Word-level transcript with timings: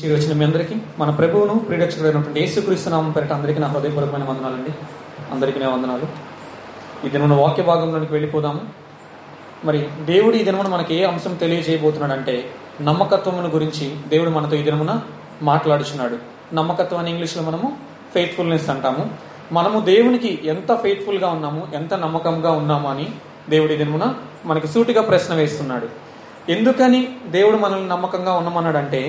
చేరి 0.00 0.14
వచ్చిన 0.14 0.32
మీ 0.32 0.44
అందరికీ 0.44 0.74
మన 0.98 1.10
ప్రభువును 1.10 1.54
ప్రియరక్షకుడైనటువంటి 1.54 2.40
యేసుక్రీస్తు 2.40 2.90
నామం 2.90 3.10
పేరిట 3.10 3.32
అందరికీ 3.32 3.58
నా 3.60 3.66
హృదయపూర్వకమైన 3.68 4.24
వందనాలండి. 4.24 4.72
అందరికీ 5.32 5.58
నా 5.60 5.68
వందనాలు. 5.68 6.06
ఈ 7.06 7.08
దినమున 7.08 7.34
వాక్య 7.40 7.62
భాగంలోనికి 7.62 8.12
వెళ్ళిపోదాము. 8.12 8.60
మరి 9.64 9.88
దేవుడు 10.04 10.36
ఈ 10.36 10.44
దినమున 10.44 10.68
మనకి 10.68 10.94
ఏ 10.94 11.04
అంశం 11.04 11.34
తెలియజేయబోతున్నాడంటే 11.34 12.44
నమ్మకత్వమును 12.80 13.48
గురించి 13.48 13.96
దేవుడు 14.08 14.30
మనతో 14.30 14.56
ఈ 14.56 14.62
దినమున 14.62 15.00
మాట్లాడుచున్నాడు. 15.42 16.18
నమ్మకత్వం 16.54 16.98
అని 16.98 17.10
ఇంగ్లీష్లో 17.10 17.42
మనము 17.42 17.76
ఫెయిత్ఫుల్నెస్ 18.14 18.70
అంటాము. 18.70 19.10
మనము 19.52 19.80
దేవునికి 19.80 20.40
ఎంత 20.44 20.74
ఫెయిత్ఫుల్గా 20.74 21.28
ఉన్నాము 21.28 21.68
ఎంత 21.74 21.94
నమ్మకంగా 21.94 22.52
ఉన్నాము 22.52 22.88
అని 22.88 23.08
దేవుడి 23.48 23.76
దినమున 23.76 24.14
మనకి 24.44 24.68
సూటిగా 24.68 25.02
ప్రశ్న 25.02 25.34
వేస్తున్నాడు. 25.34 25.88
ఎందుకని 26.50 27.08
దేవుడు 27.30 27.56
మనల్ని 27.56 27.88
నమ్మకంగా 27.88 28.32
ఉన్నామన్నాడంటే 28.32 29.02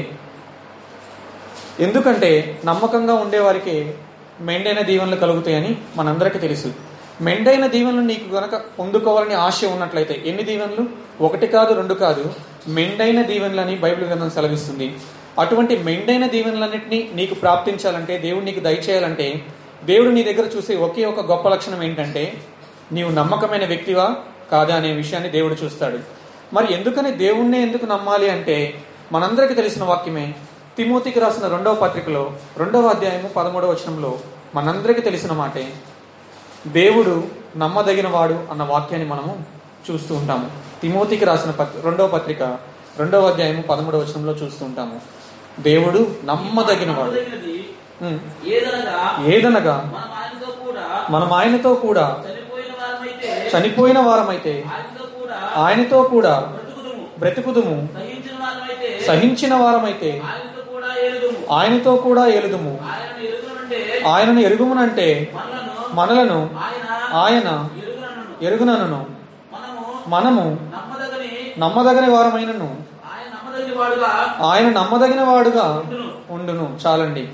ఎందుకంటే 1.79 2.59
నమ్మకంగా 2.65 3.13
ఉండేవారికి 3.13 3.93
మెండైన 4.41 4.81
దీవెనలు 4.81 5.15
కలుగుతాయని 5.15 5.77
మనందరికీ 5.95 6.39
తెలుసు. 6.39 6.73
మెండైన 7.21 7.67
దీవెనలు 7.67 8.01
నీకు 8.01 8.35
గనక 8.35 8.55
పొందుకోవాలని 8.79 9.33
ఆశ 9.33 9.65
ఉన్నట్లయితే 9.65 10.23
ఎన్ని 10.25 10.43
దీవెనలు? 10.43 10.87
ఒకటి 11.21 11.47
కాదు 11.47 11.73
రెండు 11.73 11.93
కాదు. 11.93 12.33
మెండైన 12.67 13.21
దీవెనలని 13.21 13.75
బైబిల్ 13.75 14.07
గ్రంథం 14.07 14.29
సెలవిస్తుంది. 14.29 14.95
అటువంటి 15.39 15.77
మెండైన 15.77 16.27
దీవెనలన్నింటినీ 16.27 17.09
నీకు 17.13 17.33
ప్రాప్తించాలంటే 17.33 18.17
దేవుడు 18.17 18.45
నీకు 18.45 18.59
దయచేయాలంటే 18.59 19.45
దేవుడు 19.83 20.09
నీ 20.09 20.23
దగ్గర 20.23 20.49
చూసే 20.57 20.75
ఒకే 20.75 21.05
ఒక 21.05 21.19
గొప్ప 21.19 21.47
లక్షణం 21.49 21.83
ఏంటంటే 21.83 22.33
నీవు 22.91 23.11
నమ్మకమైన 23.11 23.65
వ్యక్తివా 23.65 24.15
కాదా 24.51 24.75
అనే 24.75 24.91
విషయాన్ని 24.91 25.29
దేవుడు 25.29 25.65
చూస్తాడు. 25.65 25.99
మరి 26.53 26.73
ఎందుకని 26.73 27.11
దేవుణ్ణే 27.11 27.61
ఎందుకు 27.61 27.85
నమ్మాలి 27.85 28.29
అంటే 28.29 28.73
మనందరికీ 29.11 29.53
తెలిసిన 29.53 29.83
వాక్యమే 29.83 30.33
తిమోతికి 30.77 31.19
రాసిన 31.19 31.47
రెండవ 31.47 31.75
పత్రికలో 31.75 32.33
రెండవ 32.57 32.87
అధ్యాయము 32.87 33.27
పదమూడవ 33.27 33.69
వచనంలో 33.71 34.19
మనందరికీ 34.55 35.01
తెలిసిన 35.01 35.31
మాటే 35.31 35.73
దేవుడు 36.67 37.23
నమ్మదగిన 37.57 38.07
వాడు 38.07 38.33
అన్న 38.51 38.63
వాక్యాన్ని 38.63 39.09
మనము 39.09 39.45
చూస్తూ 39.91 40.15
ఉంటాము. 40.15 40.51
తిమోతికి 40.81 41.25
రాసిన 41.25 41.51
రెండవ 41.83 42.07
పత్రిక 42.07 42.43
రెండవ 42.97 43.27
అధ్యాయము 43.29 43.61
పదమూడవ 43.61 43.99
వచనంలో 43.99 44.33
చూస్తూ 44.33 44.65
ఉంటాము. 44.65 45.01
దేవుడు 45.59 46.15
నమ్మదగిన 46.25 46.91
వాడు. 46.91 47.11
ఏదనగా 49.29 49.75
మనం 51.09 51.33
ఆయనతో 51.33 51.73
కూడా 51.75 52.05
చనిపోయిన 53.57 53.99
వారమైతే 53.99 54.65
ఆయనతో 55.55 56.01
కూడా 56.03 56.53
బ్రతుకుదుము. 57.19 57.89
సహించిన 59.07 59.53
వారమైతే 59.53 60.21
ఆయనతో 61.51 61.95
కూడా 61.95 62.25
ఎలుదుము 62.25 62.79
ఆయనను 64.07 64.39
ఎరుగుమునంటే 64.39 65.33
మనలను 65.93 66.49
ఆయన 67.13 67.69
ఎరుగునను 68.41 69.05
మనము 70.07 70.39
నమ్మదగని 70.39 71.53
నమ్మదగిన 71.59 72.11
వారమైనను. 72.13 72.77
ఆయన 74.41 74.69
నమ్మదగిన 74.69 75.21
వాడుగా 75.21 75.83
ఉండును. 76.29 76.79
చాలండి. 76.87 77.29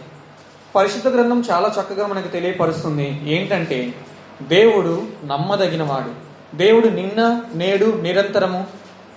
పరిశుద్ధ 0.76 1.08
గ్రంథం 1.08 1.44
చాలా 1.52 1.74
చక్కగా 1.80 2.08
మనకు 2.08 2.28
తెలియపరుస్తుంది. 2.28 3.22
ఏంటంటే 3.24 3.94
దేవుడు 4.42 5.04
నమ్మదగిన 5.26 5.84
వాడు 5.84 6.30
దేవుడు 6.58 6.88
నిన్న 6.88 7.42
నేడు 7.56 7.86
నిరంతరము. 8.02 8.68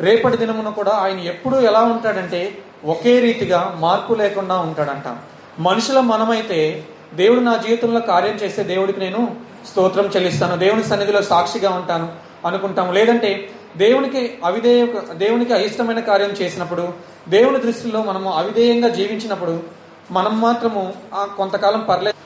రేపటి 0.00 0.36
దినమున 0.36 0.68
కూడా 0.68 0.92
ఆయన 0.92 1.18
ఎప్పుడూ 1.18 1.60
ఎలా 1.60 1.80
ఉంటాడంటే 1.82 2.58
ఒకే 2.84 3.20
రీతిగా 3.20 3.76
మార్పు 3.80 4.14
లేకుండా 4.14 4.58
ఉంటాడంట. 4.58 5.16
మనుషుల 5.58 6.00
మనమైతే 6.00 6.84
దేవుడు 7.14 7.40
నా 7.40 7.56
జీవితంలో 7.56 8.00
కార్యం 8.00 8.34
చేస్తే 8.34 8.62
దేవుడికి 8.62 9.00
నేను 9.00 9.36
స్తోత్రం 9.70 10.06
చెల్లిస్తాను 10.06 10.56
దేవుని 10.56 10.84
సన్నిధిలో 10.84 11.22
సాక్షిగా 11.22 11.70
ఉంటాను 11.70 12.12
అనుకుంటాము. 12.46 12.92
లేదంటే 12.92 13.50
దేవునికి 13.76 14.38
అవిధేయ 14.44 14.86
దేవునికి 15.12 15.52
అయిష్టమైన 15.52 16.00
కార్యం 16.00 16.30
చేసినప్పుడు 16.30 16.92
దేవుని 17.28 17.58
దృష్టిలో 17.58 18.02
మనము 18.02 18.32
అవిధేయంగా 18.32 18.88
జీవించినప్పుడు 18.88 19.62
మనం 20.10 20.40
మాత్రము 20.40 20.94
ఆ 21.14 21.24
కొంతకాలం 21.24 21.80
పర్లేదు 21.80 22.22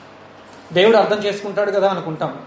దేవుడు 0.73 0.97
అర్థం 0.97 1.17
చేసుకుంటాడు 1.17 1.71
కదా 1.71 1.89
అనుకుంటాం. 1.89 2.39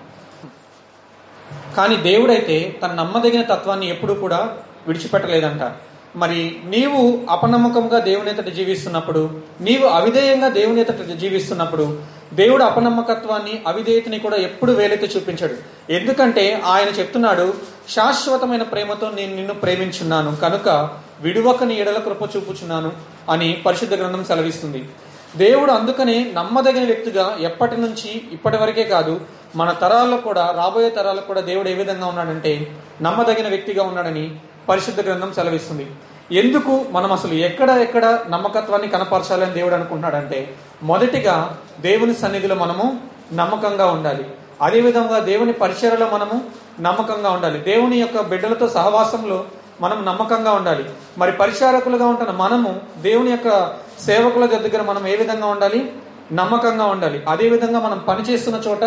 కానీ 1.76 1.96
దేవుడైతే 1.96 2.76
తన 2.82 2.92
నమ్మదగిన 2.92 3.42
తత్వాన్ని 3.42 3.90
ఎప్పుడూ 3.90 4.14
కూడా 4.14 4.56
విడిచిపెట్టలేదంట. 4.86 5.72
మరి 6.16 6.56
నీవు 6.64 7.26
అపనమ్మకంగా 7.30 7.98
దేవుని 7.98 8.30
ఎదుట 8.30 8.48
జీవిస్తున్నప్పుడు 8.48 9.30
నీవు 9.60 9.86
అవిధేయంగా 9.86 10.48
దేవుని 10.48 10.80
ఎదుట 10.80 11.00
జీవిస్తున్నప్పుడు 11.00 11.98
దేవుడు 12.32 12.64
అపనమ్మకత్వాన్ని 12.64 13.62
అవిధేయతని 13.66 14.18
కూడా 14.18 14.36
ఎప్పుడు 14.36 14.72
వేలైతే 14.72 15.06
చూపించాడు. 15.06 15.54
ఎందుకంటే 15.92 16.62
ఆయన 16.64 16.88
చెప్తున్నాడు 16.88 17.54
శాశ్వతమైన 17.88 18.62
ప్రేమతో 18.62 19.10
నేను 19.10 19.36
నిన్ను 19.36 19.54
ప్రేమించున్నాను. 19.54 20.36
కనుక 20.36 20.90
విడువక 21.20 21.64
నీ 21.64 21.74
ఎడల 21.74 21.98
కృప 21.98 22.36
చూపుచున్నాను 22.36 22.92
అని 23.28 23.62
పరిశుద్ధ 23.66 23.94
గ్రంథం 23.94 24.24
సెలవిస్తుంది. 24.24 24.88
దేవుడు 25.36 25.72
అందుకనే 25.72 26.32
నమ్మదగిన 26.34 26.84
వ్యక్తిగా 26.84 27.36
ఎప్పటి 27.40 27.80
నుంచి 27.80 28.22
ఇప్పటి 28.32 28.56
వరకే 28.56 28.84
కాదు 28.84 29.20
మన 29.56 29.72
తరాల్లో 29.72 30.16
కూడా 30.16 30.54
రాబోయే 30.56 30.90
తరాలకు 30.90 31.26
కూడా 31.26 31.40
దేవుడు 31.40 31.68
ఏ 31.68 31.74
విధంగా 31.74 32.06
ఉన్నాడంటే 32.06 32.78
నమ్మదగిన 33.02 33.48
వ్యక్తిగా 33.48 33.82
ఉన్నాడని 33.82 34.36
పరిశుద్ధ 34.70 35.00
గ్రంథం 35.00 35.32
సెలవిస్తుంది. 35.32 35.90
ఎందుకు 36.32 36.84
మనం 36.90 37.12
అసలు 37.12 37.34
ఎక్కడ 37.34 37.70
ఎక్కడ 37.70 38.18
నమ్మకత్వాన్ని 38.28 38.88
కనపరచాలని 38.88 39.52
దేవుడు 39.52 39.74
అనుకుంటున్నాడంటే 39.74 40.54
మొదటిగా 40.82 41.58
దేవుని 41.80 42.14
సన్నిధిలో 42.14 42.54
మనము 42.54 43.00
నమ్మకంగా 43.32 43.86
ఉండాలి. 43.86 44.30
అదేవిధంగా 44.62 45.18
దేవుని 45.18 45.52
పరిచయలో 45.52 46.10
మనము 46.12 46.44
నమ్మకంగా 46.80 47.30
ఉండాలి. 47.30 47.58
దేవుని 47.58 47.96
యొక్క 47.96 48.20
బిడ్డలతో 48.20 48.68
సహవాసంలో 48.68 49.44
మనం 49.80 50.04
నమ్మకంగా 50.04 50.52
ఉండాలి. 50.52 50.90
మరి 51.18 51.32
పరిచారకులుగా 51.32 52.06
ఉంటున్న 52.06 52.30
మనము 52.30 52.80
దేవుని 53.02 53.30
యొక్క 53.30 53.74
సేవకుల 54.04 54.46
దగ్గర 54.46 54.82
మనం 54.82 55.06
ఏ 55.06 55.16
విధంగా 55.16 55.46
ఉండాలి? 55.46 55.92
నమ్మకంగా 56.32 56.84
ఉండాలి. 56.84 57.22
అదేవిధంగా 57.28 57.80
మనం 57.80 57.98
పనిచేస్తున్న 57.98 58.62
చోట 58.68 58.84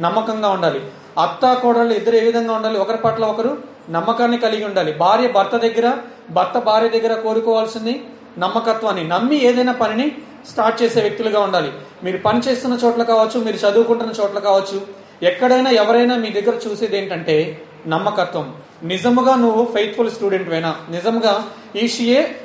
నమ్మకంగా 0.00 0.48
ఉండాలి. 0.48 0.80
అత్త 1.18 1.54
కోడళ్ళు 1.54 1.94
ఇద్దరు 1.94 2.16
ఏ 2.16 2.20
విధంగా 2.20 2.54
ఉండాలి? 2.54 2.78
ఒకరి 2.78 2.96
పట్ల 2.96 3.24
ఒకరు 3.24 3.58
నమ్మకాన్ని 3.90 4.38
కలిగి 4.38 4.64
ఉండాలి. 4.64 4.92
భార్య 4.92 5.28
భర్త 5.28 5.56
దగ్గర 5.56 5.98
భర్త 6.30 6.58
భార్య 6.58 6.88
దగ్గర 6.88 7.20
కోరుకోవాల్సింది 7.20 8.04
నమ్మకత్వాన్ని. 8.38 9.08
నమ్మి 9.08 9.36
ఏదైనా 9.36 9.72
పనిని 9.72 10.12
స్టార్ట్ 10.50 10.82
చేసే 10.82 11.00
వ్యక్తులుగా 11.00 11.40
ఉండాలి. 11.40 11.72
మీరు 12.04 12.18
పని 12.18 12.40
చేస్తున్న 12.40 12.78
చోట్ల 12.84 13.02
కావచ్చు 13.02 13.40
మీరు 13.40 13.56
చదువుకుంటున్న 13.56 14.12
చోట్ల 14.20 14.38
కావచ్చు 14.38 14.86
ఎక్కడైనా 15.22 15.70
ఎవరైనా 15.70 16.16
మీ 16.16 16.30
దగ్గర 16.30 16.58
చూసేది 16.68 16.98
ఏంటంటే 16.98 17.62
నమ్మకత్వం. 17.86 18.54
నిజముగా 18.82 19.34
నువ్వు 19.34 19.64
ఫెయిత్ఫుల్ 19.72 20.10
స్టూడెంట్ 20.10 20.48
వేనా? 20.48 20.76
నిజముగా 20.90 21.48
ఈషియే 21.76 22.36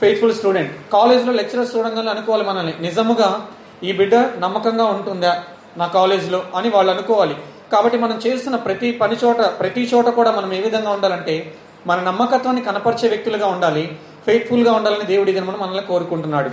ఫెయిత్ఫుల్ 0.00 0.34
స్టూడెంట్ 0.34 0.72
కాలేజ్లో 0.92 1.32
లెక్చరర్స్ 1.32 1.76
చూడంగానే 1.76 2.10
అనుకోవాలి 2.10 2.44
మనల్ని. 2.44 2.74
నిజముగా 2.80 3.46
ఈ 3.84 3.92
బిడ్డ 3.92 4.14
నమ్మకంగా 4.14 4.84
ఉంటుందా 4.84 5.42
నా 5.76 5.86
కాలేజ్లో 5.86 6.42
అని 6.54 6.68
వాళ్ళు 6.68 6.92
అనుకోవాలి. 6.92 7.36
కాబట్టి 7.72 7.98
మనం 7.98 8.20
చేస్తున్న 8.26 8.56
ప్రతి 8.56 8.92
పని 8.92 9.16
చోట 9.24 9.36
ప్రతి 9.36 9.82
చోట 9.94 10.08
కూడా 10.08 10.30
మనం 10.30 10.52
ఏ 10.52 10.60
విధంగా 10.60 10.90
ఉండాలంటే 10.90 11.54
మన 11.86 12.00
నమ్మకత్వాన్ని 12.00 12.62
కనపరిచే 12.62 13.08
వ్యక్తులుగా 13.08 13.46
ఉండాలి 13.46 13.98
ఫెయిత్ఫుల్గా 14.26 14.72
ఉండాలని 14.72 15.04
దేవుడి 15.04 15.32
దినమును 15.32 15.58
మనల్ని 15.58 15.82
కోరుకుంటున్నాడు. 15.82 16.50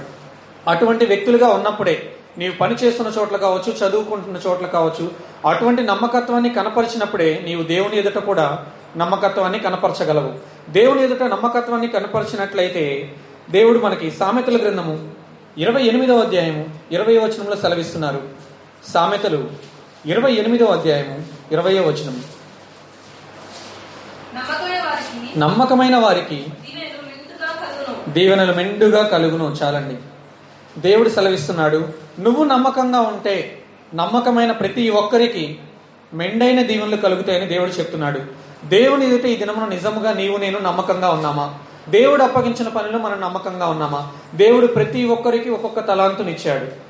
అటువంటి 0.67 1.05
వ్యక్తులుగా 1.05 1.47
ఉన్నప్పుడే 1.47 1.95
నీవు 2.37 2.53
పని 2.53 2.75
చేస్తున్న 2.75 3.11
చోట్ల 3.19 3.37
కావచ్చు 3.37 3.71
చదువుకుంటున్న 3.71 4.37
చోట్ల 4.47 4.65
కావచ్చు 4.65 5.11
అటువంటి 5.49 5.81
నమ్మకత్వాన్ని 5.83 6.49
కనపరిచినప్పుడే 6.49 7.41
నీవు 7.45 7.63
దేవుని 7.63 7.97
ఎదుట 7.97 8.19
కూడా 8.19 8.65
నమ్మకత్వాన్ని 8.97 9.59
కనపరచగలవు. 9.59 10.31
దేవుని 10.69 11.03
ఎదుట 11.03 11.23
నమ్మకత్వాన్ని 11.23 11.87
కనపరిచినట్లయితే 11.87 13.13
దేవుడు 13.49 13.79
మనకి 13.79 14.11
సామెతల 14.11 14.57
గ్రంథము 14.57 15.09
ఇరవై 15.57 15.83
ఎనిమిదవ 15.83 16.19
అధ్యాయము 16.19 16.65
ఇరవై 16.91 17.17
వచనంలో 17.17 17.55
సెలవిస్తున్నారు. 17.55 18.21
సామెతలు 18.93 19.72
ఇరవై 20.05 20.33
ఎనిమిదవ 20.33 20.65
అధ్యాయము 20.65 21.23
ఇరవై 21.51 21.79
వచనం 21.79 22.23
నమ్మకమైన 24.35 24.81
వారికి 24.85 25.39
నమ్మకమైన 25.39 25.95
వారికి 25.95 26.35
దీవెనలు 26.35 27.01
మెండుగా 27.01 27.51
కలుగును 27.53 28.13
దీవెనలు 28.13 28.53
మెండుగా 28.53 29.03
కలుగును 29.03 29.55
చాలండి. 29.63 29.97
దేవుడు 30.77 31.09
సెలవిస్తున్నాడు 31.09 31.87
నువ్వు 32.19 32.43
నమ్మకంగా 32.43 33.01
ఉంటే 33.01 33.63
నమ్మకమైన 33.93 34.51
ప్రతి 34.51 34.89
ఒక్కరికి 34.89 35.59
మెండైన 36.13 36.61
దీవెనలు 36.61 36.95
కలుగుతాయని 36.95 37.45
దేవుడు 37.45 37.71
చెప్తున్నాడు. 37.71 38.19
దేవుని 38.65 39.07
ఎదుట 39.07 39.25
ఈ 39.25 39.35
దినమున 39.35 39.65
నిజముగా 39.65 40.13
నీవు 40.13 40.37
నేను 40.37 40.59
నమ్మకంగా 40.59 41.09
ఉన్నామా? 41.09 41.59
దేవుడు 41.89 42.23
అప్పగించిన 42.23 42.67
పనిలో 42.67 42.99
మనం 42.99 43.21
నమ్మకంగా 43.21 43.67
ఉన్నామా? 43.67 44.11
దేవుడు 44.35 44.67
ప్రతి 44.67 45.05
ఒక్కరికి 45.05 45.49
ఒక్కొక్క 45.49 45.79
తలాంతునిచ్చాడు. 45.79 46.82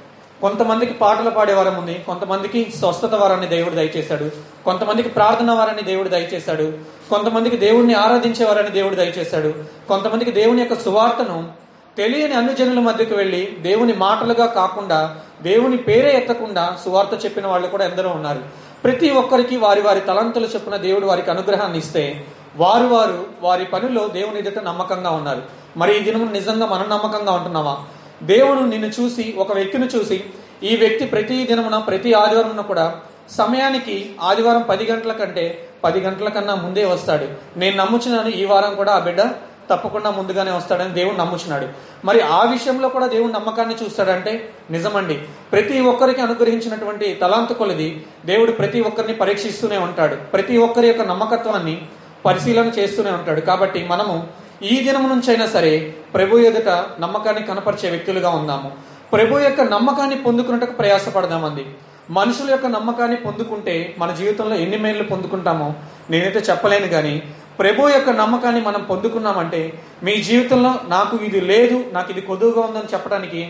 కొంతమందికి 0.43 0.93
పాటలు 0.93 1.29
పాడే 1.29 1.53
వరం 1.53 1.75
ఉంది 1.77 2.03
కొంతమందికి 2.07 2.73
స్వస్థత 2.79 3.15
వరాన్ని 3.15 3.47
దేవుడు 3.47 3.75
దయచేశాడు 3.75 4.29
కొంతమందికి 4.65 5.09
ప్రార్థన 5.09 5.51
వరాన్ని 5.51 5.83
దేవుడు 5.83 6.09
దయచేశాడు 6.09 6.71
కొంతమందికి 7.09 7.57
దేవుడిని 7.57 7.93
ఆరాధించే 7.93 8.45
వరాన్ని 8.45 8.71
దేవుడు 8.71 8.95
దయచేశాడు 8.95 9.53
కొంతమందికి 9.87 10.31
దేవుని 10.31 10.61
యొక్క 10.61 10.79
సువార్తను 10.79 11.51
తెలియని 11.97 12.33
అన్ని 12.33 12.53
జనుల 12.53 12.79
మధ్యకు 12.79 13.15
వెళ్ళి 13.15 13.57
దేవుని 13.61 13.93
మాటలుగా 13.93 14.45
కాకుండా 14.45 15.15
దేవుని 15.41 15.77
పేరే 15.77 16.17
ఎత్తకుండా 16.17 16.77
సువార్త 16.85 17.25
చెప్పిన 17.25 17.47
వాళ్ళు 17.47 17.67
కూడా 17.67 17.85
ఎందరో 17.85 18.09
ఉన్నారు. 18.09 18.39
ప్రతి 18.83 19.09
ఒక్కరికి 19.09 19.57
వారి 19.57 19.81
వారి 19.81 20.01
తలంతులు 20.01 20.47
చెప్పిన 20.47 20.75
దేవుడు 20.75 21.05
వారికి 21.05 21.31
అనుగ్రహాన్ని 21.31 21.77
ఇస్తే 21.77 22.25
వారు 22.55 22.87
వారు 22.87 23.25
వారి 23.41 23.65
పనిలో 23.65 24.07
దేవుని 24.07 24.39
ఎదుట 24.39 24.63
నమ్మకంగా 24.63 25.09
ఉన్నారు. 25.09 25.41
మరి 25.77 25.97
ఈ 25.97 25.99
దినము 25.99 26.31
నిజంగా 26.31 26.65
మనం 26.65 26.89
నమ్మకంగా 26.89 27.31
ఉంటున్నామా? 27.31 27.83
దేవుడు 28.23 28.59
నిన్ను 28.59 28.87
చూసి 28.87 29.35
ఒక 29.37 29.53
వ్యక్తిని 29.53 29.87
చూసి 29.95 30.23
ఈ 30.63 30.75
వ్యక్తి 30.75 31.05
ప్రతి 31.05 31.45
దినమున 31.45 31.77
ప్రతి 31.77 32.13
ఆదివారం 32.13 32.61
కూడా 32.61 32.95
సమయానికి 33.29 34.15
ఆదివారం 34.21 34.61
పది 34.61 34.91
గంటల 34.91 35.11
కంటే 35.11 35.67
పది 35.83 35.99
గంటల 35.99 36.29
కన్నా 36.29 36.55
ముందే 36.55 36.85
వస్తాడు. 36.85 37.27
నేను 37.59 37.75
నమ్ముచున్నాను 37.77 38.29
ఈ 38.29 38.45
వారం 38.45 38.75
కూడా 38.75 38.91
ఆ 38.91 38.99
బిడ్డ 38.99 39.21
తప్పకుండా 39.69 40.09
ముందుగానే 40.09 40.51
వస్తాడని 40.51 40.89
దేవుడు 40.89 41.15
నమ్ముచున్నాడు. 41.15 41.67
మరి 42.05 42.21
ఆ 42.21 42.51
విషయంలో 42.51 42.89
కూడా 42.89 43.07
దేవుడు 43.07 43.31
నమ్మకాన్ని 43.31 43.75
చూస్తాడంటే 43.83 44.49
నిజమండి. 44.71 45.19
ప్రతి 45.51 45.79
ఒక్కరికి 45.79 46.21
అనుగ్రహించినటువంటి 46.21 47.13
తలాంతు 47.21 47.53
కొలది 47.53 48.05
దేవుడు 48.25 48.51
ప్రతి 48.51 48.81
ఒక్కరిని 48.81 49.13
పరీక్షిస్తూనే 49.13 49.77
ఉంటాడు. 49.77 50.15
ప్రతి 50.15 50.57
ఒక్కరి 50.57 50.87
యొక్క 50.87 51.01
నమ్మకత్వాన్ని 51.01 51.81
పరిశీలన 52.25 52.67
చేస్తూనే 52.67 53.11
ఉంటాడు. 53.11 53.41
కాబట్టి 53.41 53.87
మనము 53.89 54.27
ఈ 54.63 54.73
దినం 54.83 55.05
నుంచైనా 55.09 55.45
సరే 55.45 55.71
ప్రభు 56.13 56.37
ఎదుట 56.37 56.69
నమ్మకాన్ని 56.99 57.41
కనపరిచే 57.43 57.87
వ్యక్తులుగా 57.89 58.29
ఉందాము 58.29 58.71
ప్రభు 59.13 59.39
యొక్క 59.39 59.61
నమ్మకాన్ని 59.61 60.17
పొందుకున్నట్టుకు 60.17 60.71
ప్రయాసపడదామండి. 60.71 61.65
మనుషుల 62.09 62.49
యొక్క 62.51 62.67
నమ్మకాన్ని 62.67 63.17
పొందుకుంటే 63.17 63.95
మన 63.99 64.11
జీవితంలో 64.11 64.55
ఎన్ని 64.55 64.77
మేలు 64.77 65.03
పొందుకుంటామో 65.03 65.67
నేనైతే 66.09 66.39
చెప్పలేను 66.39 66.87
కానీ 66.87 67.13
ప్రభు 67.59 67.89
యొక్క 67.89 68.09
నమ్మకాన్ని 68.09 68.61
మనం 68.61 68.81
పొందుకున్నామంటే 68.83 69.61
మీ 70.03 70.15
జీవితంలో 70.21 70.71
నాకు 70.87 71.17
ఇది 71.23 71.41
లేదు 71.41 71.77
నాకు 71.93 72.11
ఇది 72.11 72.21
కొదువుగా 72.21 72.61
ఉందని 72.67 72.93
చెప్పడానికి 72.93 73.41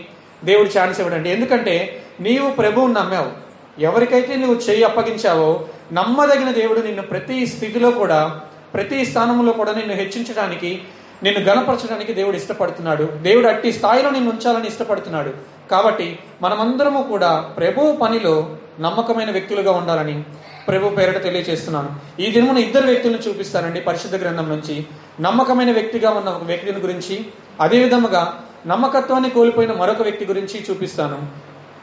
దేవుడు 0.44 0.70
ఛాన్స్ 0.78 1.00
ఇవ్వడండి. 1.00 1.30
ఎందుకంటే 1.30 1.76
నీవు 2.20 2.50
ప్రభువుని 2.50 2.94
నమ్మావు. 2.94 3.30
ఎవరికైతే 3.82 4.34
నువ్వు 4.36 4.58
చేయి 4.66 4.84
అప్పగించావో 4.84 5.48
నమ్మదగిన 5.92 6.50
దేవుడు 6.50 6.80
నిన్ను 6.80 7.02
ప్రతి 7.02 7.46
స్థితిలో 7.46 7.90
కూడా 7.90 8.40
ప్రతి 8.74 8.98
స్థానంలో 9.04 9.52
కూడా 9.52 9.72
నిన్ను 9.72 9.94
హెచ్చించడానికి 9.94 10.70
నిన్ను 11.22 11.40
గణపరచడానికి 11.40 12.12
దేవుడు 12.12 12.36
ఇష్టపడుతున్నాడు. 12.36 13.02
దేవుడు 13.02 13.46
అట్టి 13.46 13.72
స్థాయిలో 13.72 14.10
నిన్ను 14.10 14.30
ఉంచాలని 14.30 14.68
ఇష్టపడుతున్నాడు. 14.68 15.30
కాబట్టి 15.70 16.18
మనమందరము 16.42 17.02
కూడా 17.02 17.40
ప్రభు 17.40 17.96
పనిలో 17.96 18.56
నమ్మకమైన 18.80 19.30
వ్యక్తులుగా 19.30 19.72
ఉండాలని 19.72 20.24
ప్రభు 20.68 20.88
పేరట 20.88 21.22
తెలియజేస్తున్నాను 21.22 22.20
ఈ 22.20 22.30
దినమున 22.30 22.58
ఇద్దరు 22.58 22.86
వ్యక్తులను 22.86 23.18
చూపిస్తానండి 23.28 23.80
పరిశుద్ధ 23.80 24.16
గ్రంథం 24.16 24.48
నుంచి. 24.48 24.86
నమ్మకమైన 25.20 25.72
వ్యక్తిగా 25.72 26.10
ఉన్న 26.10 26.28
ఒక 26.28 26.42
వ్యక్తిని 26.42 26.78
గురించి 26.78 27.26
అదే 27.60 27.82
విధముగా 27.82 28.44
నమ్మకత్వాన్ని 28.66 29.30
కోల్పోయిన 29.30 29.72
మరొక 29.72 30.02
వ్యక్తి 30.02 30.26
గురించి 30.26 30.66
చూపిస్తాను. 30.70 31.26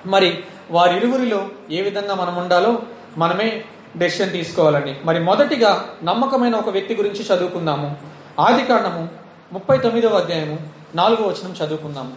మరి 0.06 0.40
వారిరువురిలో 0.72 1.48
ఏ 1.72 1.82
విధంగా 1.82 2.16
మనం 2.16 2.36
ఉండాలో 2.36 2.82
మనమే 3.18 3.64
డెసిషన్ 3.98 4.32
తీసుకోవాలండి. 4.32 4.96
మరి 5.06 5.20
మొదటిగా 5.20 5.86
నమ్మకమైన 6.04 6.56
ఒక 6.56 6.70
వ్యక్తి 6.70 6.96
గురించి 6.96 7.36
చదువుకుందాము. 7.36 7.98
ఆది 8.40 8.64
కాండము 8.64 9.21
ముప్పై 9.54 9.78
తొమ్మిదవ 9.78 10.18
అధ్యాయము 10.18 10.58
నాలుగో 10.96 11.24
వచనం 11.24 11.52
చదువుకుందాము. 11.52 12.14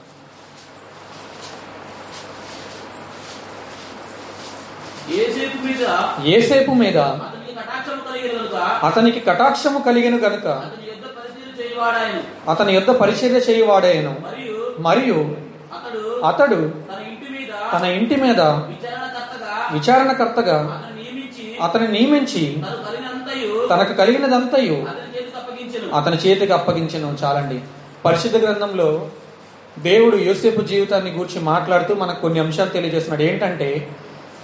ఏసేపు 6.24 6.72
మీద 6.72 6.98
అతనికి 8.82 9.20
కటాక్షము 9.20 9.78
కలిగిన 9.78 10.14
గనుక 10.16 10.46
అతని 12.50 12.72
యుద్ధ 12.72 12.90
చేయవాడాయను 12.90 12.92
పరిచర్య 12.92 13.40
చేయువాడేను. 13.48 14.12
మరియు 14.78 15.20
అతడు 16.26 16.60
తన 17.72 17.84
ఇంటి 17.84 18.16
మీద 18.16 18.40
విచారణకర్తగా 19.74 20.58
అతను 21.62 21.86
నియమించి 21.86 22.44
తనకు 23.68 23.92
కలిగినదంతయు 23.92 24.78
అతని 25.94 26.16
చేతికి 26.16 26.52
అప్పగించను 26.52 27.16
చాలండి. 27.24 27.60
పరిశుద్ధ 28.04 28.36
గ్రంథంలో 28.36 29.08
దేవుడు 29.78 30.16
యోసేపు 30.16 30.60
జీవితాన్ని 30.60 31.10
గూర్చి 31.10 31.40
మాట్లాడుతూ 31.40 31.94
మనకు 31.94 32.22
కొన్ని 32.22 32.40
అంశాలు 32.40 32.68
తెలియజేస్తున్నాడు. 32.68 33.22
ఏంటంటే 33.22 33.88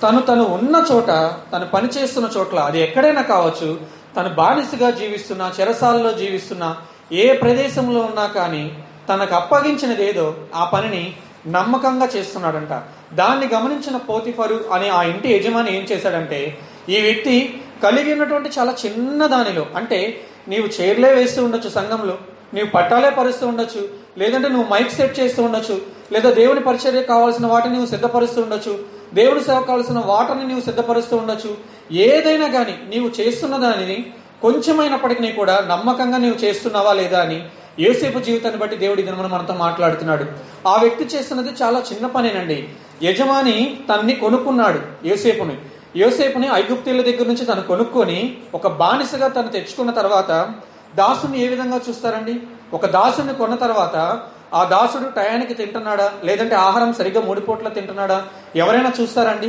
తను 0.02 0.20
తను 0.20 0.44
ఉన్న 0.44 0.84
చోట 0.92 1.06
తను 1.52 1.66
పనిచేస్తున్న 1.66 2.28
చోట్ల 2.36 2.58
అది 2.58 2.80
ఎక్కడైనా 2.80 3.22
కావచ్చు 3.22 3.80
తను 4.16 4.28
బానిసగా 4.28 4.90
జీవిస్తున్నా 4.90 5.52
చెరసాలలో 5.60 6.12
జీవిస్తున్నా 6.12 6.76
ఏ 7.12 7.32
ప్రదేశంలో 7.32 8.00
ఉన్నా 8.00 8.26
కానీ 8.26 8.84
తనకు 9.08 9.34
అప్పగించినది 9.34 10.08
ఏదో 10.08 10.34
ఆ 10.54 10.64
పనిని 10.64 11.14
నమ్మకంగా 11.46 12.08
చేస్తున్నాడంట. 12.16 12.72
దాన్ని 13.14 13.46
గమనించిన 13.54 13.96
పోతిఫరు 13.96 14.64
అనే 14.72 14.88
ఆ 14.88 15.02
ఇంటి 15.02 15.28
యజమాని 15.32 15.76
ఏం 15.78 15.84
చేశాడంటే 15.92 16.58
ఈ 16.88 17.00
వ్యక్తి 17.00 17.36
కలిగి 17.82 18.12
ఉన్నటువంటి 18.12 18.50
చాలా 18.58 18.74
చిన్న 18.86 19.26
దానిలో. 19.26 19.66
అంటే 19.76 20.20
నీవు 20.48 20.82
చైర్లే 20.82 21.14
వేస్తూ 21.14 21.44
ఉండొచ్చు 21.44 21.68
సంఘంలో. 21.68 22.18
నీవు 22.54 22.66
పట్టాలే 22.66 23.10
పరుస్తూ 23.10 23.46
ఉండొచ్చు. 23.46 23.88
లేదంటే 24.18 24.48
నువ్వు 24.48 24.70
మైక్ 24.70 24.92
సెట్ 24.92 25.20
చేస్తూ 25.20 25.42
ఉండొచ్చు. 25.42 25.80
లేదా 26.12 26.30
దేవుని 26.30 26.60
పరిచర్య 26.60 27.02
కావాల్సిన 27.02 27.46
వాటిని 27.46 27.74
నువ్వు 27.74 27.90
సిద్ధపరుస్తూ 27.90 28.42
ఉండొచ్చు. 28.42 28.78
దేవుని 29.14 29.40
సేవ 29.40 29.60
కావాల్సిన 29.60 29.98
వాటిని 29.98 30.46
నీవు 30.46 30.60
సిద్ధపరుస్తూ 30.60 31.16
ఉండొచ్చు. 31.16 31.56
ఏదైనా 31.92 32.48
కానీ 32.48 32.78
నీవు 32.88 33.08
చేస్తున్న 33.20 33.56
దానిని 33.56 34.12
కొంచెమైనప్పటికీ 34.42 35.32
కూడా 35.32 35.66
నమ్మకంగా 35.70 36.18
నీవు 36.18 36.34
చేస్తున్నావా 36.34 36.92
లేదా 36.92 37.20
అని 37.20 37.48
ఏసేపు 37.78 38.18
జీవితాన్ని 38.18 38.60
బట్టి 38.60 38.76
దేవుడి 38.76 39.02
దినమున 39.02 39.26
మనతో 39.26 39.54
మాట్లాడుతున్నాడు. 39.54 40.24
ఆ 40.68 40.76
వ్యక్తి 40.76 41.04
చేస్తున్నది 41.04 41.48
చాలా 41.62 41.82
చిన్న 41.92 42.06
పనేనండి. 42.06 42.68
యజమాని 43.02 43.80
తన్ని 43.92 44.12
కొనుక్కున్నాడు 44.12 45.06
ఏసేపుని 45.06 45.56
యోసేపుని 45.96 46.48
ఐగుప్తీల 46.54 47.02
దగ్గర 47.02 47.26
నుంచి 47.26 47.44
తను 47.46 47.62
కొనుక్కొని 47.62 48.36
ఒక 48.54 48.66
బానిసగా 48.66 49.28
తను 49.28 49.48
తెచ్చుకున్న 49.48 49.90
తర్వాత 49.90 50.48
దాసుని 50.96 51.44
ఏ 51.44 51.48
విధంగా 51.48 51.80
చూస్తారండి? 51.88 52.40
ఒక 52.72 52.86
దాసుని 52.86 53.34
కొన్న 53.34 53.54
తర్వాత 53.54 54.20
ఆ 54.54 54.64
దాసుడు 54.64 55.08
టయానికి 55.08 55.54
తింటున్నాడా? 55.54 56.12
లేదంటే 56.24 56.54
ఆహారం 56.54 56.92
సరిగ్గా 56.92 57.20
మూడు 57.20 57.40
పూట్ల 57.40 57.68
తింటున్నాడా? 57.68 58.24
ఎవరైనా 58.56 58.92
చూస్తారండి? 59.00 59.48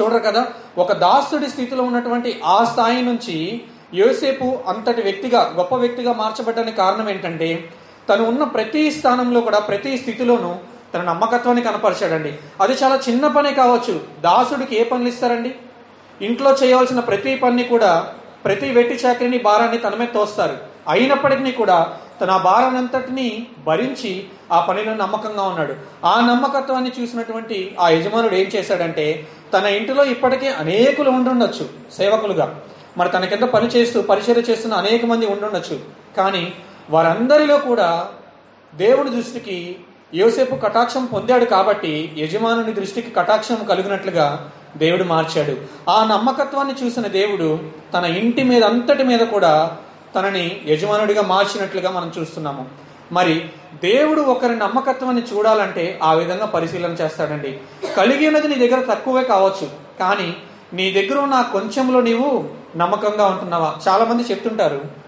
చూడరు 0.00 0.18
కదా? 0.18 0.46
ఒక 0.78 0.92
దాసుడి 0.92 1.48
స్థితిలో 1.48 1.84
ఉన్నటువంటి 1.84 2.40
ఆ 2.44 2.64
స్థాయి 2.64 3.02
నుంచి 3.02 3.62
యోసేపు 3.94 4.58
అంతటి 4.68 5.02
వ్యక్తిగా 5.02 5.52
గొప్ప 5.56 5.74
వ్యక్తిగా 5.74 6.12
మార్చబడ్డానికి 6.12 6.76
కారణం 6.76 7.08
ఏంటంటే 7.08 7.68
తను 8.08 8.24
ఉన్న 8.24 8.44
ప్రతి 8.44 8.90
స్థానంలో 8.90 9.40
కూడా 9.40 9.58
ప్రతి 9.58 9.98
స్థితిలోనూ 9.98 10.54
తన 10.94 11.02
నమ్మకత్వాన్ని 11.02 11.64
కనపరిచాడండి. 11.64 12.38
అది 12.60 12.72
చాలా 12.72 13.00
చిన్న 13.08 13.26
పనే 13.26 13.52
కావచ్చు. 13.52 14.00
దాసుడికి 14.20 14.80
ఏ 14.80 14.84
పనులు 14.84 15.08
ఇస్తారండి? 15.08 15.54
ఇంట్లో 16.22 16.56
చేయవలసిన 16.62 17.00
ప్రతి 17.00 17.36
పని 17.36 17.64
కూడా 17.64 18.12
ప్రతి 18.44 18.70
వెట్టి 18.70 18.94
చాకరిని 18.94 19.38
భారాన్ని 19.38 19.78
తన 19.78 19.94
మీద 19.94 20.08
తోస్తారు. 20.14 20.58
అయినప్పటికీ 20.88 21.52
కూడా 21.52 21.96
తన 22.20 22.36
భారాన్ని 22.36 23.46
భరించి 23.66 24.24
ఆ 24.52 24.60
పనిలో 24.60 24.94
నమ్మకంగా 24.94 25.42
ఉన్నాడు. 25.42 25.74
ఆ 26.06 26.20
నమ్మకత్వాన్ని 26.20 26.92
చూసినటువంటి 27.00 27.76
ఆ 27.80 27.88
యజమానుడు 27.88 28.34
ఏం 28.34 28.50
చేశాడంటే 28.56 29.28
తన 29.54 29.66
ఇంటిలో 29.66 30.04
ఇప్పటికే 30.04 30.48
అనేకులు 30.48 31.10
ఉండుండొచ్చు 31.10 31.68
సేవకులుగా. 31.92 32.60
మరి 32.98 33.08
తన 33.08 33.24
కింద 33.24 33.42
పని 33.42 33.66
చేస్తూ 33.66 34.02
పరిచర్య 34.02 34.40
చేస్తున్న 34.40 34.74
అనేక 34.74 35.04
మంది 35.04 35.26
ఉండుండొచ్చు. 35.26 35.80
కానీ 36.16 36.52
వారందరిలో 36.90 37.56
కూడా 37.58 38.08
దేవుడి 38.74 39.10
దృష్టికి 39.10 39.76
యోసేపు 40.14 40.54
కటాక్షం 40.54 41.04
పొందాడు 41.04 41.44
కాబట్టి 41.44 42.12
యజమానుని 42.18 42.72
దృష్టికి 42.72 43.10
కటాక్షం 43.10 43.64
కలిగినట్లుగా 43.70 44.50
దేవుడు 44.76 45.04
మార్చాడు. 45.04 45.56
ఆ 45.90 46.04
నమ్మకత్వాన్ని 46.04 46.86
చూసిన 46.86 47.06
దేవుడు 47.06 47.58
తన 47.94 48.04
ఇంటి 48.04 48.42
మీద 48.42 48.64
అంతటి 48.64 49.04
మీద 49.04 49.20
కూడా 49.20 49.76
తనని 50.14 50.60
యజమానుడిగా 50.66 51.22
మార్చినట్లుగా 51.22 51.90
మనం 51.90 52.12
చూస్తున్నాము. 52.18 52.66
మరి 53.12 53.44
దేవుడు 53.82 54.20
ఒకరి 54.20 54.56
నమ్మకత్వాన్ని 54.56 55.22
చూడాలంటే 55.22 56.00
ఆ 56.02 56.12
విధంగా 56.12 56.46
పరిశీలన 56.46 56.90
చేస్తాడండి. 56.90 57.60
కలిగి 57.96 58.26
ఉన్నది 58.26 58.48
నీ 58.48 58.68
దగ్గర 58.68 58.84
తక్కువే 58.94 59.24
కావచ్చు 59.24 59.70
కానీ 60.00 60.36
నీ 60.72 60.92
దగ్గర 60.92 61.20
ఉన్న 61.20 61.48
కొంచెంలో 61.52 62.00
నీవు 62.00 62.48
నమ్మకంగా 62.76 63.26
ఉంటున్నావా? 63.26 63.76
చాలామంది 63.88 64.22
చెప్తుంటారు. 64.22 65.02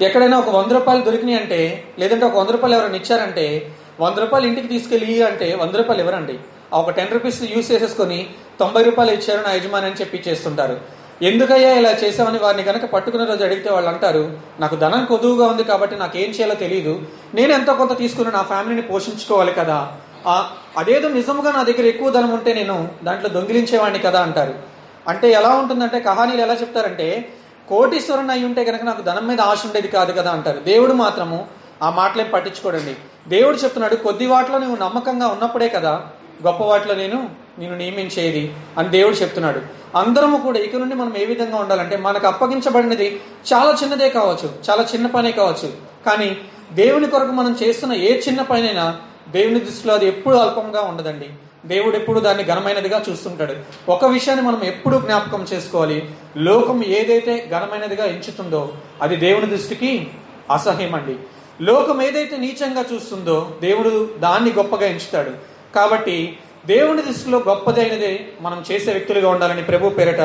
ఎక్కడైనా 0.00 0.38
ఒక 0.38 0.48
వంద 0.48 0.72
రూపాయలు 0.72 1.02
దొరికినాయి 1.02 1.40
అంటే 1.40 1.84
లేదంటే 1.98 2.26
ఒక 2.26 2.36
వంద 2.36 2.48
రూపాయలు 2.48 2.76
ఎవరైనా 2.76 2.96
ఇచ్చారంటే 2.96 3.74
వంద 4.00 4.18
రూపాయలు 4.18 4.46
ఇంటికి 4.46 4.68
తీసుకెళ్ళి 4.68 5.14
అంటే 5.22 5.46
వంద 5.60 5.74
రూపాయలు 5.74 6.02
ఎవరండి 6.02 6.38
ఒక 6.72 6.90
టెన్ 6.90 7.12
రూపీస్ 7.12 7.38
యూస్ 7.42 7.70
చేసేసుకొని 7.72 8.18
తొంభై 8.60 8.82
రూపాయలు 8.82 9.12
ఇచ్చారు 9.12 9.42
నా 9.46 9.52
యజమాని 9.52 9.86
అని 9.86 9.94
చెప్పి 10.00 10.18
చేస్తుంటారు. 10.28 10.76
ఎందుకయ్యా 11.22 11.70
ఇలా 11.80 11.90
చేసామని 11.92 12.38
వారిని 12.38 12.62
కనుక 12.62 12.84
పట్టుకున్న 12.84 13.24
రోజు 13.30 13.44
అడిగితే 13.44 13.70
వాళ్ళు 13.72 13.90
అంటారు 13.90 14.22
నాకు 14.60 14.76
ధనం 14.76 15.04
కొదువుగా 15.04 15.46
ఉంది 15.46 15.64
కాబట్టి 15.64 15.96
నాకు 15.96 16.18
ఏం 16.18 16.30
చేయాలో 16.30 16.54
తెలియదు 16.54 16.94
నేను 17.34 17.52
ఎంతో 17.52 17.74
కొంత 17.74 17.98
తీసుకుని 17.98 18.30
నా 18.32 18.42
ఫ్యామిలీని 18.42 18.82
పోషించుకోవాలి 18.82 19.52
కదా. 19.52 19.78
అదేదో 20.76 21.08
నిజంగా 21.08 21.50
నా 21.52 21.62
దగ్గర 21.62 21.86
ఎక్కువ 21.86 22.10
ధనం 22.10 22.30
ఉంటే 22.30 22.54
నేను 22.54 22.76
దాంట్లో 23.04 23.28
దొంగిలించేవాడిని 23.28 23.98
కదా 23.98 24.20
అంటారు. 24.22 24.54
అంటే 25.08 25.26
ఎలా 25.40 25.48
ఉంటుందంటే 25.48 26.00
కహానీలు 26.00 26.42
ఎలా 26.42 26.54
చెప్తారంటే 26.54 27.28
కోటీశ్వరుని 27.68 28.32
అయి 28.32 28.44
ఉంటే 28.44 28.64
కనుక 28.64 28.82
నాకు 28.82 29.02
ధనం 29.02 29.26
మీద 29.28 29.40
ఆశ 29.40 29.60
ఉండేది 29.66 29.88
కాదు 29.88 30.12
కదా 30.12 30.30
అంటారు. 30.30 30.60
దేవుడు 30.60 30.92
మాత్రము 30.92 31.38
ఆ 31.82 31.90
మాటలేం 31.90 32.28
పట్టించుకోడండి. 32.34 32.94
దేవుడు 33.28 33.56
చెప్తున్నాడు 33.56 33.96
కొద్ది 33.96 34.26
వాటిలో 34.26 34.58
నువ్వు 34.58 34.76
నమ్మకంగా 34.76 35.26
ఉన్నప్పుడే 35.26 35.68
కదా 35.68 36.02
గొప్ప 36.46 36.62
వాటిలో 36.62 36.94
నేను 36.94 37.28
నేను 37.58 37.76
నియమించేది 37.76 38.54
అని 38.78 38.88
దేవుడు 38.88 39.14
చెప్తున్నాడు. 39.14 39.60
అందరము 39.96 40.38
కూడా 40.38 40.58
ఇక 40.58 40.76
నుండి 40.76 40.94
మనం 40.94 41.16
ఏ 41.16 41.24
విధంగా 41.24 41.56
ఉండాలంటే 41.56 41.96
మనకు 41.96 42.26
అప్పగించబడినది 42.26 43.20
చాలా 43.52 43.76
చిన్నదే 43.82 44.10
కావచ్చు 44.10 44.50
చాలా 44.70 44.82
చిన్న 44.82 45.06
పనే 45.06 45.30
కావచ్చు. 45.30 45.72
కానీ 46.06 46.36
దేవుని 46.72 47.06
కొరకు 47.06 47.32
మనం 47.32 47.56
చేస్తున్న 47.62 47.94
ఏ 47.94 48.20
చిన్న 48.20 48.42
పనైనా 48.42 49.00
దేవుని 49.28 49.60
దృష్టిలో 49.60 49.94
అది 49.94 50.08
ఎప్పుడు 50.08 50.36
అల్పంగా 50.36 50.80
ఉండదండి. 50.80 51.28
దేవుడు 51.66 51.96
ఎప్పుడు 51.96 52.20
దాన్ని 52.20 52.44
ఘనమైనదిగా 52.44 53.04
చూస్తుంటాడు. 53.10 53.54
ఒక 53.88 54.04
విషయాన్ని 54.04 54.46
మనం 54.46 54.62
ఎప్పుడు 54.64 54.96
జ్ఞాపకం 54.96 55.46
చేసుకోవాలి. 55.52 56.10
లోకం 56.36 56.84
ఏదైతే 56.84 57.48
ఘనమైనదిగా 57.50 58.04
ఎంచుతుందో 58.04 58.72
అది 59.02 59.16
దేవుని 59.16 59.46
దృష్టికి 59.46 60.06
అసహ్యం 60.52 60.94
అండి 60.94 61.16
లోకం 61.62 62.02
ఏదైతే 62.02 62.36
నీచంగా 62.36 62.84
చూస్తుందో 62.92 63.52
దేవుడు 63.60 64.10
దాన్ని 64.18 64.50
గొప్పగా 64.52 64.86
ఎంచుతాడు. 64.86 65.30
కాబట్టి 65.74 66.38
దేవుని 66.66 67.02
దృష్టిలో 67.02 67.38
గొప్పదైనదే 67.38 68.28
మనం 68.40 68.64
చేసే 68.72 68.90
వ్యక్తులుగా 68.92 69.30
ఉండాలని 69.30 69.62
ప్రభు 69.62 69.88
పేరట 69.88 70.20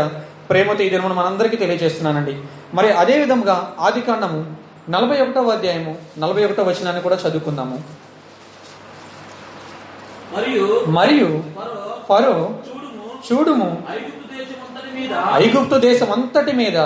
ప్రేమతో 0.49 0.83
ఈ 0.83 0.89
దినమును 0.89 1.13
మనందరికీ 1.13 1.57
తెలియజేస్తున్నానండి. 1.57 2.37
మరి 2.73 2.91
అదే 2.91 3.19
విధంగా 3.19 3.75
ఆది 3.79 4.01
కాండము 4.01 4.55
నలభై 4.89 5.21
ఒకటవ 5.21 5.49
అధ్యాయము 5.49 5.97
నలభై 6.17 6.45
ఒకటో 6.45 6.63
వచనాన్ని 6.63 7.01
కూడా 7.01 7.15
చదువుకుందాము. 7.15 7.83
మరియు 10.37 10.85
మరియు 10.87 11.43
ఫరో 12.09 12.59
చూడుము 13.27 13.83
ఐగుప్తు 15.33 15.75
దేశం 15.75 16.11
అంతటి 16.11 16.51
మీద 16.51 16.77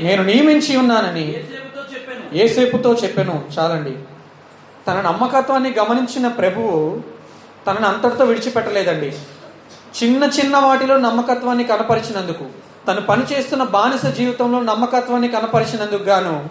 నేను 0.00 0.22
నియమించి 0.22 0.76
ఉన్నానని 0.76 1.44
ఏసేపుతో 2.32 2.94
చెప్పాను 2.94 3.44
చాలండి. 3.58 3.98
తన 4.86 5.00
నమ్మకత్వాన్ని 5.00 5.74
గమనించిన 5.78 6.28
ప్రభువు 6.28 7.00
తనని 7.66 7.86
అంతటితో 7.86 8.24
విడిచిపెట్టలేదండి. 8.24 9.12
చిన్న 10.02 10.24
చిన్న 10.24 10.56
వాటిలో 10.56 10.96
నమ్మకత్వాన్ని 10.96 11.64
కనపరిచినందుకు 11.64 12.44
తను 12.88 13.00
పనిచేస్తున్న 13.00 13.64
బానిస 13.64 14.06
జీవితంలో 14.06 14.60
నమ్మకత్వాన్ని 14.60 15.28
కనపరిచినందుకు 15.28 16.02
గాను 16.02 16.48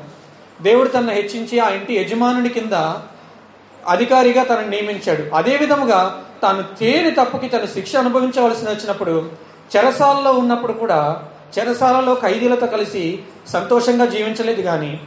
దేవుడు 0.62 0.90
తనను 0.90 1.12
హెచ్చించి 1.12 1.60
ఆ 1.60 1.70
ఇంటి 1.70 1.94
యజమానుని 1.94 2.50
కింద 2.50 2.74
అధికారిగా 3.88 4.44
తనను 4.44 4.68
నియమించాడు. 4.68 5.36
అదే 5.36 5.58
విధముగా 5.58 6.24
తాను 6.44 6.64
తేని 6.80 7.12
తప్పుకి 7.12 7.50
తను 7.50 7.66
శిక్ష 7.66 7.96
అనుభవించవలసి 7.96 8.66
వచ్చినప్పుడు 8.66 9.32
చెరసాలలో 9.78 10.32
ఉన్నప్పుడు 10.32 10.74
కూడా 10.74 11.24
చెరసాలలో 11.60 12.14
ఖైదీలతో 12.14 12.68
కలిసి 12.68 13.20
సంతోషంగా 13.48 14.06
జీవించలేదు 14.06 14.62
కానీ 14.62 15.00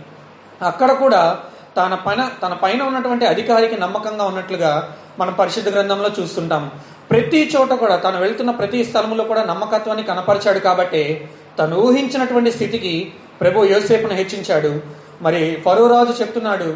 అక్కడ 0.61 0.91
కూడా 0.93 1.39
తన 1.77 1.95
పైన 2.07 2.31
తన 2.43 2.53
పైన 2.53 2.83
ఉన్నటువంటి 2.83 3.27
అధికారికి 3.27 3.77
నమ్మకంగా 3.81 4.25
ఉన్నట్లుగా 4.25 4.95
మనం 5.19 5.33
పరిశుద్ధ 5.35 5.69
గ్రంథంలో 5.69 6.11
చూస్తుంటాం. 6.19 6.71
ప్రతి 7.11 7.51
చోట 7.57 7.73
కూడా 7.73 7.97
తను 7.97 8.19
వెళ్తున్న 8.21 8.51
ప్రతి 8.51 8.85
స్థలంలో 8.85 9.25
కూడా 9.25 9.45
నమ్మకత్వాన్ని 9.45 10.05
కనపరిచాడు 10.05 10.59
కాబట్టి 10.59 11.29
తను 11.59 11.77
ఊహించినటువంటి 11.77 12.51
స్థితికి 12.51 13.13
ప్రభు 13.41 13.65
యోసేపును 13.65 14.15
హెచ్చించాడు. 14.15 14.73
మరి 15.23 15.63
ఫరో 15.65 15.87
రాజు 15.87 16.13
చెప్తున్నాడు 16.23 16.71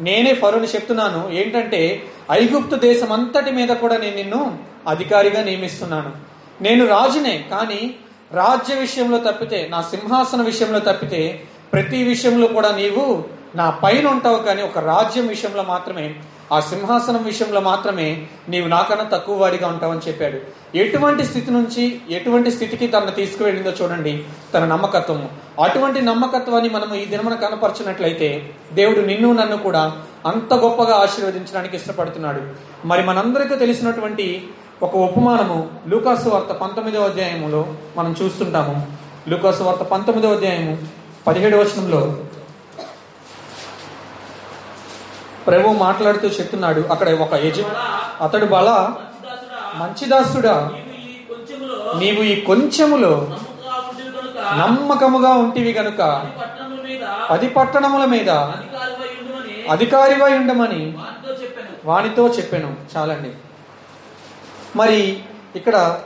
నేనే 0.00 0.34
ఫరోని 0.34 0.66
చెప్తున్నాను. 0.66 1.30
ఏంటంటే 1.32 2.02
ఐగుప్తు 2.30 2.76
దేశం 2.76 3.12
అంతటి 3.12 3.50
మీద 3.50 3.68
కూడా 3.68 3.96
నేను 3.96 4.16
నిన్ను 4.16 4.58
అధికారిగా 4.88 5.42
నియమిస్తున్నాను. 5.42 6.12
నేను 6.62 6.86
రాజునే 6.86 7.44
కానీ 7.50 7.94
రాజ్య 8.32 8.74
విషయంలో 8.74 9.18
తప్పితే 9.18 9.68
నా 9.70 9.82
సింహాసన 9.82 10.42
విషయంలో 10.42 10.78
తప్పితే 10.78 11.44
ప్రతి 11.72 12.04
విషయంలో 12.04 12.46
కూడా 12.46 12.70
నీవు 12.76 13.24
నా 13.54 13.70
పైన 13.70 14.06
ఉంటావు 14.06 14.38
కానీ 14.38 14.62
ఒక 14.62 14.78
రాజ్యం 14.78 15.26
విషయంలో 15.26 15.62
మాత్రమే 15.62 16.14
ఆ 16.52 16.60
సింహాసనం 16.60 17.24
విషయంలో 17.24 17.60
మాత్రమే 17.60 18.26
నీవు 18.48 18.68
నాకన్నా 18.68 19.04
తక్కువ 19.04 19.36
వాడిగా 19.42 19.68
ఉంటావని 19.68 20.00
చెప్పాడు. 20.08 20.38
ఎటువంటి 20.76 21.24
స్థితి 21.24 21.50
నుంచి 21.50 22.00
ఎటువంటి 22.10 22.50
స్థితికి 22.50 22.86
తనను 22.86 23.10
తీసుకువెళ్ళిందో 23.10 23.70
చూడండి 23.70 24.24
తన 24.54 24.64
నమ్మకత్వము 24.64 25.28
అటువంటి 25.62 26.00
నమ్మకత్వాన్ని 26.00 26.70
మనం 26.70 26.94
ఈ 26.94 27.04
దినమున 27.04 27.34
కనపరిచినట్లయితే 27.34 28.50
దేవుడు 28.72 29.00
నిన్ను 29.00 29.32
నన్ను 29.32 29.56
కూడా 29.56 29.92
అంత 30.26 30.54
గొప్పగా 30.54 30.94
ఆశీర్వదించడానికి 30.96 31.76
ఇష్టపడుతున్నాడు. 31.76 32.40
మరి 32.86 33.04
మనందరికీ 33.04 33.56
తెలిసినటువంటి 33.56 34.46
ఒక 34.82 34.96
ఉపమానము 34.96 35.68
లూకాసు 35.88 36.28
వార్త 36.28 36.52
పంతొమ్మిదో 36.52 37.04
అధ్యాయములో 37.04 37.66
మనం 37.96 38.14
చూస్తుంటాము. 38.22 38.86
లూకాసు 39.28 39.62
వార్త 39.62 39.82
పంతొమ్మిదో 39.82 40.34
అధ్యాయము 40.34 40.78
పదిహేడు 41.26 41.56
వచనంలో 41.56 42.00
ప్రభు 45.46 45.68
మాట్లాడుతూ 45.68 46.28
చెప్తున్నాడు 46.28 46.80
అక్కడ 46.80 47.08
ఒక 47.20 47.34
యజ 47.34 47.60
అతడు 48.20 48.46
బల 48.46 48.68
మంచిదాసుడా 48.68 49.78
మంచిదాసుడా 49.78 50.54
నీవు 51.96 52.22
ఈ 52.22 52.40
కొంచెములో 52.40 53.12
నమ్మకముగా 54.56 55.28
ఉంటివి 55.34 55.72
గనుక 55.72 56.00
పది 57.30 57.48
పట్టణముల 57.48 58.04
మీద 58.04 58.30
అధికారిగా 58.30 59.72
అధికారివై 59.72 60.38
ఉండమని 60.38 60.82
వానితో 61.84 62.28
చెప్పాను. 62.28 62.70
చాలండి. 62.96 63.30
మరి 64.76 65.00
ఇక్కడ 65.56 66.00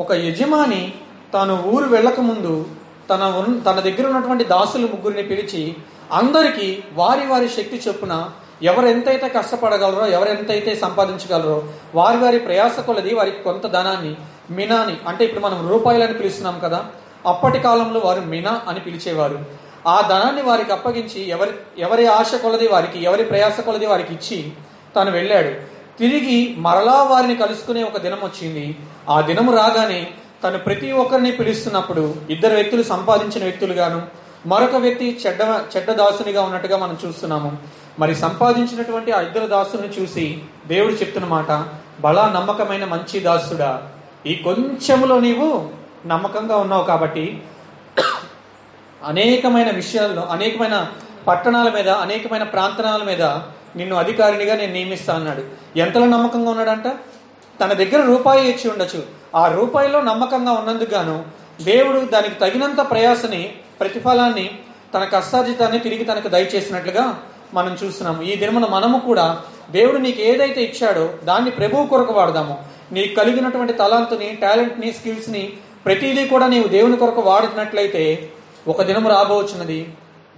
ఒక 0.00 0.12
యజమాని 0.12 0.94
తాను 1.32 1.62
ఊరు 1.66 1.84
వెళ్ళకముందు 1.84 2.66
తన 3.10 3.60
తన 3.66 3.80
దగ్గర 3.80 4.06
ఉన్నటువంటి 4.06 4.44
దాసులు 4.44 4.86
ముగ్గురిని 4.86 5.22
పిలిచి 5.22 5.76
అందరికీ 6.12 6.82
వారి 6.92 7.26
వారి 7.26 7.48
శక్తి 7.48 7.82
చొప్పున 7.88 8.30
ఎవరు 8.62 8.86
ఎంతైతే 8.86 9.28
కష్టపడగలరో 9.28 10.06
ఎవరు 10.06 10.28
ఎంతైతే 10.28 10.74
సంపాదించగలరో 10.74 11.64
వారి 11.94 12.16
వారి 12.16 12.38
ప్రయాస 12.38 12.80
కొలది 12.80 13.14
వారికి 13.14 13.42
కొంత 13.42 13.66
ధనాన్ని 13.66 14.16
మినాని 14.50 14.96
అంటే 15.08 15.24
ఇప్పుడు 15.24 15.40
మనం 15.40 15.68
రూపాయలని 15.68 16.14
పిలుస్తున్నాం 16.14 16.58
కదా 16.58 16.86
అప్పటి 17.26 17.58
కాలంలో 17.58 18.00
వారు 18.04 18.20
మినా 18.20 18.60
అని 18.68 18.80
పిలిచేవారు. 18.80 19.44
ఆ 19.88 20.00
ధనాన్ని 20.00 20.42
వారికి 20.42 20.72
అప్పగించి 20.72 21.28
ఎవరి 21.28 21.50
ఎవరి 21.78 22.06
ఆశ 22.06 22.34
కొలది 22.34 22.68
వారికి 22.68 23.04
ఎవరి 23.04 23.24
ప్రయాస 23.24 23.60
కొలది 23.60 23.86
వారికి 23.86 24.14
ఇచ్చి 24.14 24.52
తను 24.96 25.10
వెళ్ళాడు. 25.10 25.48
తిరిగి 25.98 26.54
మరలా 26.58 27.02
వారిని 27.02 27.36
కలుసుకునే 27.36 27.82
ఒక 27.82 27.98
దినం 27.98 28.18
వచ్చింది. 28.24 28.76
ఆ 29.10 29.20
దినము 29.20 29.56
రాగానే 29.56 30.06
తను 30.44 30.58
ప్రతి 30.58 30.92
ఒక్కరిని 30.92 31.32
పిలుస్తున్నప్పుడు 31.32 32.14
ఇద్దరు 32.30 32.54
వ్యక్తులు 32.54 32.82
సంపాదించిన 32.82 33.42
వ్యక్తులుగాను 33.44 34.00
మరొక 34.46 34.76
వ్యక్తి 34.76 35.06
చెడ్డ 35.26 35.42
చెడ్డ 35.76 35.90
దాసునిగా 35.90 36.42
ఉన్నట్టుగా 36.42 36.76
మనం 36.76 36.98
చూస్తున్నాము. 37.04 37.50
మరి 37.98 38.14
సంపాదించినటువంటి 38.14 39.12
ఆ 39.12 39.20
ఇద్దరు 39.20 39.46
దాసుని 39.46 39.88
చూసి 39.88 40.24
దేవుడు 40.66 40.92
చెప్తున్న 40.92 41.26
మాట 41.28 41.50
బలా 42.00 42.24
నమ్మకమైన 42.34 42.84
మంచి 42.84 43.20
దాసుడా 43.20 43.70
ఈ 44.26 44.34
కొంచెములో 44.34 45.20
నీవు 45.20 45.48
నమ్మకంగా 46.06 46.56
ఉన్నావు 46.56 46.84
కాబట్టి 46.84 47.42
అనేకమైన 49.04 49.70
విషయాల్లో 49.70 50.22
అనేకమైన 50.22 50.76
పట్టణాల 51.26 51.68
మీద 51.70 51.88
అనేకమైన 51.88 52.42
ప్రాంతనాల 52.42 53.02
మీద 53.02 53.22
నిన్ను 53.76 53.96
అధికారినిగా 53.96 54.54
నేను 54.56 54.72
నియమిస్తా 54.72 55.14
అన్నాడు 55.14 55.42
ఎంతలో 55.76 56.06
నమ్మకంగా 56.06 56.50
ఉన్నాడంట? 56.50 56.88
తన 57.60 57.72
దగ్గర 57.72 58.04
రూపాయి 58.04 58.50
ఇచ్చి 58.50 58.70
ఉండొచ్చు. 58.70 59.02
ఆ 59.34 59.48
రూపాయిలో 59.48 60.00
నమ్మకంగా 60.00 60.52
ఉన్నందుకు 60.52 60.90
గాను 60.90 61.24
దేవుడు 61.64 62.00
దానికి 62.00 62.34
తగినంత 62.34 62.90
ప్రయాసని 62.90 63.52
ప్రతిఫలాన్ని 63.80 64.50
తన 64.94 65.04
కష్టార్జితాన్ని 65.04 65.78
తిరిగి 65.78 66.04
తనకు 66.04 66.28
దయచేసినట్లుగా 66.28 67.22
మనం 67.54 67.76
చూస్తున్నాము. 67.84 68.22
ఈ 68.22 68.36
దినమున 68.36 68.66
మనము 68.70 68.98
కూడా 68.98 69.40
దేవుడు 69.70 69.98
నీకు 69.98 70.20
ఏదైతే 70.20 70.64
ఇచ్చాడో 70.64 71.10
దాన్ని 71.24 71.50
ప్రభువు 71.50 71.86
కొరకు 71.86 72.12
వాడదాము. 72.12 72.64
నీకు 72.92 73.14
కలిగినటువంటి 73.14 73.72
తలాంతుని 73.72 74.38
టాలెంట్ని 74.42 74.92
స్కిల్స్ని 74.92 75.52
ప్రతిదీ 75.84 76.26
కూడా 76.26 76.46
నీవు 76.46 76.68
దేవుని 76.68 76.96
కొరకు 76.96 77.20
వాడుతున్నట్లయితే 77.20 78.30
ఒక 78.68 78.82
దినం 78.82 79.08
రాబోతున్నది 79.08 79.88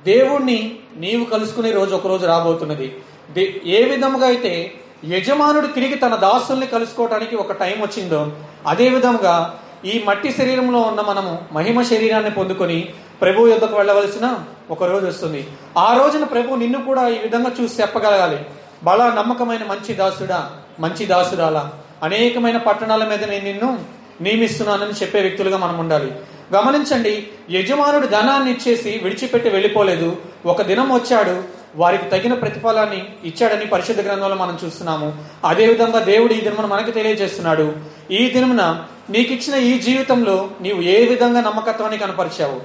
దేవుణ్ణి 0.05 0.75
నీవు 0.97 1.25
కలుసుకునే 1.25 1.71
రోజు 1.71 1.95
ఒక 1.95 2.07
రోజు 2.07 2.27
రాబోతున్నది. 2.27 2.97
దే- 3.33 3.69
ఏ 3.69 3.85
విధముగా 3.85 4.27
అయితే 4.27 4.73
యజమానుడు 5.05 5.67
తిరిగి 5.67 5.95
తన 5.95 6.15
దాసుల్ని 6.15 6.67
కలుసుకోవటానికి 6.67 7.37
ఒక 7.37 7.53
టైం 7.53 7.83
వచ్చిందో 7.83 8.33
అదే 8.67 8.89
విధంగా 8.89 9.59
ఈ 9.85 10.03
మట్టి 10.07 10.33
శరీరంలో 10.33 10.81
ఉన్న 10.81 11.01
మనము 11.01 11.43
మహిమ 11.53 11.83
శరీరాన్ని 11.83 12.31
పొందుకొని 12.31 12.89
ప్రభు 13.21 13.49
యుద్ధకు 13.49 13.77
వెళ్ళవలసిన 13.77 14.39
ఒక 14.71 14.85
రోజు 14.85 15.07
వస్తుంది. 15.07 15.47
ఆ 15.79 15.97
రోజున 15.97 16.25
ప్రభు 16.25 16.55
నిన్ను 16.55 16.85
కూడా 16.85 17.09
ఈ 17.09 17.19
విధంగా 17.19 17.51
చూసి 17.61 17.83
చెప్పగలగాలి. 17.83 18.47
బల 18.85 19.13
నమ్మకమైన 19.17 19.65
మంచి 19.65 19.95
దాసుడా 19.95 20.51
మంచి 20.81 21.07
దాసుడాలా 21.07 21.73
అనేకమైన 22.03 22.57
పట్టణాల 22.57 23.05
మీద 23.05 23.25
నేను 23.25 23.45
నిన్ను 23.45 23.85
నియమిస్తున్నానని 24.21 24.91
చెప్పే 24.91 25.21
వ్యక్తులుగా 25.21 25.59
మనం 25.59 25.79
ఉండాలి. 25.79 26.13
గమనించండి 26.55 27.29
యజమానుడు 27.51 28.07
ధనాన్ని 28.07 28.53
ఇచ్చేసి 28.53 29.01
విడిచిపెట్టి 29.03 29.49
వెళ్ళిపోలేదు. 29.49 30.17
ఒక 30.47 30.63
దినం 30.63 30.93
వచ్చాడు 30.93 31.43
వారికి 31.77 32.05
తగిన 32.05 32.35
ప్రతిఫలాన్ని 32.35 33.07
ఇచ్చాడని 33.25 33.67
పరిశుద్ధ 33.67 34.01
గ్రంథంలో 34.01 34.37
మనం 34.37 34.59
చూస్తున్నాము. 34.65 35.25
అదే 35.45 35.67
విధంగా 35.67 35.99
దేవుడు 35.99 36.33
ఈ 36.33 36.41
దినమున 36.41 36.67
మనకు 36.67 36.91
తెలియజేస్తున్నాడు. 36.91 37.73
ఈ 38.11 38.31
దినమున 38.31 38.85
నీకు 39.11 39.33
ఇచ్చిన 39.33 39.57
ఈ 39.63 39.79
జీవితంలో 39.79 40.51
నీవు 40.61 40.81
ఏ 40.83 41.07
విధంగా 41.07 41.41
నమ్మకత్వాన్ని 41.41 41.99
కనపరిచావు? 41.99 42.61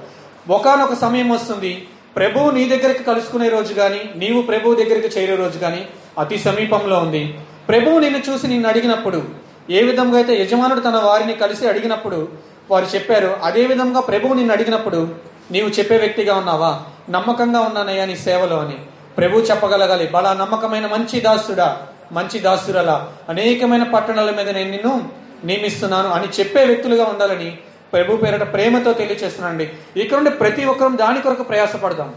ఒకానొక 0.52 0.94
సమయం 0.94 1.28
వస్తుంది. 1.30 1.86
ప్రభువు 2.16 2.50
నీ 2.50 2.68
దగ్గరికి 2.68 3.04
కలుసుకునే 3.04 3.48
రోజు 3.48 3.74
కానీ 3.74 4.10
నీవు 4.16 4.42
ప్రభువు 4.42 4.74
దగ్గరికి 4.74 5.20
చేరే 5.20 5.34
రోజు 5.34 5.58
కానీ 5.58 5.88
అతి 6.18 6.38
సమీపంలో 6.38 6.98
ఉంది. 6.98 7.38
ప్రభువు 7.68 7.98
నిన్ను 7.98 8.22
చూసి 8.30 8.46
నిన్ను 8.46 8.68
అడిగినప్పుడు 8.68 9.22
ఏ 9.70 9.82
విధంగా 9.82 10.16
అయితే 10.16 10.42
యజమానుడు 10.42 10.80
తన 10.80 10.96
వారిని 10.96 11.32
కలిసి 11.32 11.68
అడిగినప్పుడు 11.68 12.28
వారు 12.70 12.86
చెప్పారు 12.94 13.36
అదే 13.42 13.66
విధంగా 13.66 14.00
ప్రభువు 14.00 14.34
నిన్ను 14.34 14.52
అడిగినప్పుడు 14.52 15.08
నీవు 15.50 15.68
చెప్పే 15.68 15.96
వ్యక్తిగా 15.96 16.34
ఉన్నావా? 16.34 16.82
నమ్మకంగా 17.10 17.60
ఉన్నానయ్యా 17.60 18.04
నీ 18.04 18.16
సేవలో 18.16 18.58
అని. 18.60 18.76
ప్రభు 19.16 19.38
చెప్పగలగాలి. 19.38 20.06
బలా 20.06 20.32
నమ్మకమైన 20.34 20.86
మంచి 20.86 21.20
దాసుడా 21.20 21.82
మంచి 22.12 22.38
దాసురలా. 22.38 23.12
అనేకమైన 23.28 23.82
పట్టణాల 23.82 24.30
మీద 24.30 24.48
నేను 24.48 24.70
నిన్ను 24.70 25.10
నియమిస్తున్నాను 25.44 26.08
అని 26.08 26.26
చెప్పే 26.26 26.64
వ్యక్తులుగా 26.64 27.04
ఉండాలని 27.04 27.58
ప్రభు 27.92 28.16
పేరట 28.16 28.52
ప్రేమతో 28.52 28.92
తెలియచేస్తున్నానండి. 28.92 29.72
ఇక్కడ 29.96 30.16
నుండి 30.16 30.30
ప్రతి 30.30 30.64
ఒక్కరం 30.64 30.98
దాని 30.98 31.20
కొరకు 31.20 31.42
ప్రయాసపడదాం. 31.42 32.14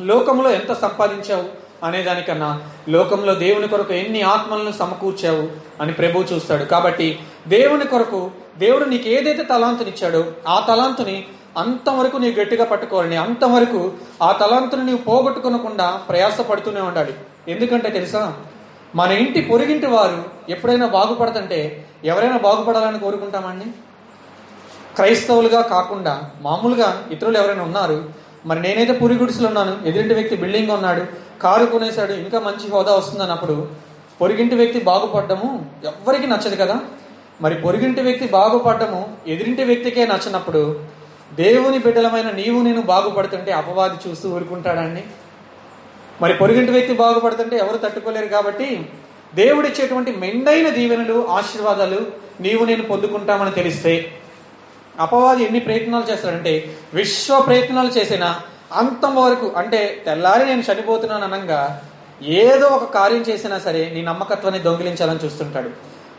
లోకంలో 0.00 0.50
ఎంత 0.50 0.72
సంపాదించావు 0.72 1.44
అనే 1.84 2.02
దానికన్నా 2.02 2.62
లోకంలో 2.88 3.34
దేవుని 3.34 3.68
కొరకు 3.68 3.92
ఎన్ని 3.92 4.22
ఆత్మలను 4.22 4.72
సమకూర్చావు 4.72 5.48
అని 5.80 5.92
ప్రభు 5.92 6.24
చూస్తాడు. 6.32 6.64
కాబట్టి 6.64 7.18
దేవుని 7.48 7.84
కొరకు 7.84 8.30
దేవుడు 8.58 8.84
నీకు 8.84 9.08
ఏదైతే 9.08 9.42
తలాంతునిచ్చాడో 9.42 10.24
ఆ 10.48 10.66
తలాంతుని 10.68 11.24
అంతవరకు 11.56 12.16
నీవు 12.16 12.40
గట్టిగా 12.40 12.64
పట్టుకోవాలని 12.64 13.16
అంతవరకు 13.16 13.92
ఆ 14.22 14.32
తలాంతును 14.32 14.84
నీవు 14.84 14.98
పోగొట్టుకోనకుండా 14.98 16.02
ప్రయాసపడుతూనే 16.08 16.80
ఉండాలి. 16.80 17.14
ఎందుకంటే 17.48 17.90
తెలుసా? 17.90 18.34
మన 18.94 19.10
ఇంటి 19.10 19.40
పొరుగింటి 19.40 19.86
వారు 19.86 20.24
ఎప్పుడైనా 20.48 20.86
బాగుపడతంటే 20.86 21.86
ఎవరైనా 22.04 22.36
బాగుపడాలని 22.36 22.98
కోరుకుంటామండి? 22.98 23.64
క్రైస్తవులుగా 24.94 25.60
కాకుండా 25.60 26.30
మామూలుగా 26.42 27.08
ఇతరులు 27.10 27.38
ఎవరైనా 27.38 27.62
ఉన్నారు? 27.62 28.04
మరి 28.46 28.60
నేనైతే 28.60 28.92
పూరి 28.92 29.14
ఉన్నాను 29.46 29.88
ఎదురింటి 29.88 30.14
వ్యక్తి 30.14 30.36
బిల్డింగ్ 30.36 30.70
ఉన్నాడు. 30.70 31.06
కారు 31.42 31.66
కొనేశాడు. 31.66 32.12
ఇంకా 32.12 32.40
మంచి 32.40 32.70
హోదా 32.70 32.94
వస్తుందన్నప్పుడు 32.94 33.68
పొరిగింటి 34.20 34.54
వ్యక్తి 34.54 34.80
బాగుపడ్డము 34.80 35.70
ఎవ్వరికి 35.84 36.26
నచ్చదు 36.26 36.56
కదా? 36.56 36.80
మరి 37.40 37.54
పొరిగింటి 37.54 38.00
వ్యక్తి 38.00 38.28
బాగుపడ్డము 38.28 39.16
ఎదురింటి 39.26 39.64
వ్యక్తికే 39.64 40.06
నచ్చినప్పుడు 40.06 40.80
దేవుని 41.32 41.78
బిడ్డలమైన 41.78 42.30
నీవు 42.30 42.62
నేను 42.62 42.80
బాగుపడుతుంటే 42.80 43.52
అపవాది 43.52 44.10
చూస్తూ 44.10 44.30
ఊరుకుంటాడండి. 44.30 45.04
మరి 46.22 46.34
పొరుగింటి 46.34 46.72
వ్యక్తి 46.72 46.94
బాగుపడుతుంటే 46.94 47.56
ఎవరు 47.56 47.78
తట్టుకోలేరు 47.78 48.26
కాబట్టి 48.26 48.88
దేవుడిచ్చేటువంటి 49.34 50.16
మెండైన 50.16 50.68
దీవెనలు 50.68 51.26
ఆశీర్వాదాలు 51.28 52.06
నీవు 52.40 52.64
నేను 52.64 52.82
పొందుకుంటామని 52.82 53.50
తెలిస్తే 53.50 54.14
అపవాది 55.00 55.44
ఎన్ని 55.44 55.60
ప్రయత్నాలు 55.60 56.12
చేస్తాడంటే 56.12 56.74
విశ్వ 56.94 57.40
ప్రయత్నాలు 57.40 57.88
చేసినా 57.88 58.40
అంతం 58.72 59.14
వరకు 59.16 59.52
అంటే 59.56 60.02
తెల్లారి 60.06 60.46
నేను 60.46 60.62
చనిపోతున్నాను 60.72 61.34
అనగా 61.34 61.82
ఏదో 62.22 62.66
ఒక 62.66 62.84
కార్యం 62.84 63.20
చేసినా 63.20 63.58
సరే 63.58 63.90
నీ 63.94 64.02
నమ్మకత్వాన్ని 64.02 64.62
దొంగిలించాలని 64.62 65.18
చూస్తుంటాడు. 65.24 65.70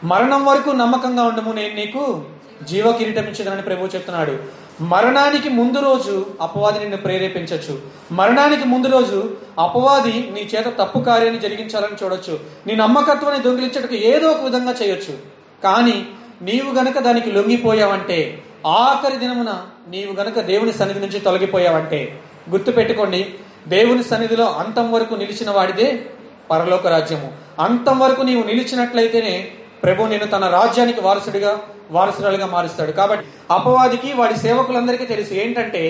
మరణం 0.03 0.45
వరకు 0.45 0.69
నమ్మకంగా 0.69 1.23
ఉండము 1.23 1.51
నేను 1.51 1.75
నీకు 1.75 2.23
జీవ 2.63 2.91
కిరీటమించదని 2.91 3.61
ప్రభు 3.61 3.85
చెప్తున్నాడు. 3.85 4.60
మరణానికి 4.81 5.49
ముందు 5.49 5.79
రోజు 5.79 6.25
అపవాది 6.41 6.79
నిన్ను 6.79 6.97
ప్రేరేపించవచ్చు 6.97 7.81
మరణానికి 8.11 8.63
ముందు 8.65 8.87
రోజు 8.87 9.35
అపవాది 9.59 10.11
నీ 10.11 10.49
చేత 10.55 10.65
తప్పు 10.65 10.99
కార్యాన్ని 10.99 11.41
జరిగించాలని 11.41 12.05
చూడొచ్చు. 12.05 12.39
నీ 12.67 12.75
నమ్మకత్వాన్ని 12.75 13.43
దొంగిలించడానికి 13.43 14.07
ఏదో 14.07 14.27
ఒక 14.27 14.41
విధంగా 14.41 14.75
చేయొచ్చు. 14.83 15.17
కానీ 15.63 16.07
నీవు 16.41 16.75
గనక 16.75 16.99
దానికి 16.99 17.31
లొంగిపోయావంటే 17.31 18.43
ఆఖరి 18.67 19.17
దినమున 19.17 19.61
నీవు 19.87 20.15
గనక 20.15 20.39
దేవుని 20.39 20.73
సన్నిధి 20.73 20.99
నుంచి 20.99 21.19
తొలగిపోయావంటే 21.19 22.19
గుర్తు 22.49 22.71
పెట్టుకోండి 22.71 23.35
దేవుని 23.67 24.03
సన్నిధిలో 24.03 24.45
అంతం 24.45 24.91
వరకు 24.91 25.15
నిలిచిన 25.15 25.51
వాడిదే 25.51 26.05
పరలోక 26.51 26.87
రాజ్యము. 26.87 27.31
అంతం 27.59 27.99
వరకు 27.99 28.21
నీవు 28.21 28.43
నిలిచినట్లయితేనే 28.43 29.51
ప్రభు 29.83 30.03
నేను 30.03 30.25
తన 30.25 30.47
రాజ్యానికి 30.47 31.01
వారసుడిగా 31.01 31.51
వారసురాలుగా 31.91 32.45
మారుస్తాడు. 32.45 32.91
కాబట్టి 32.91 33.25
అపవాదికి 33.53 34.13
వాడి 34.13 34.39
సేవకులందరికీ 34.39 35.05
తెలుసు 35.05 35.33
ఏంటంటే 35.33 35.83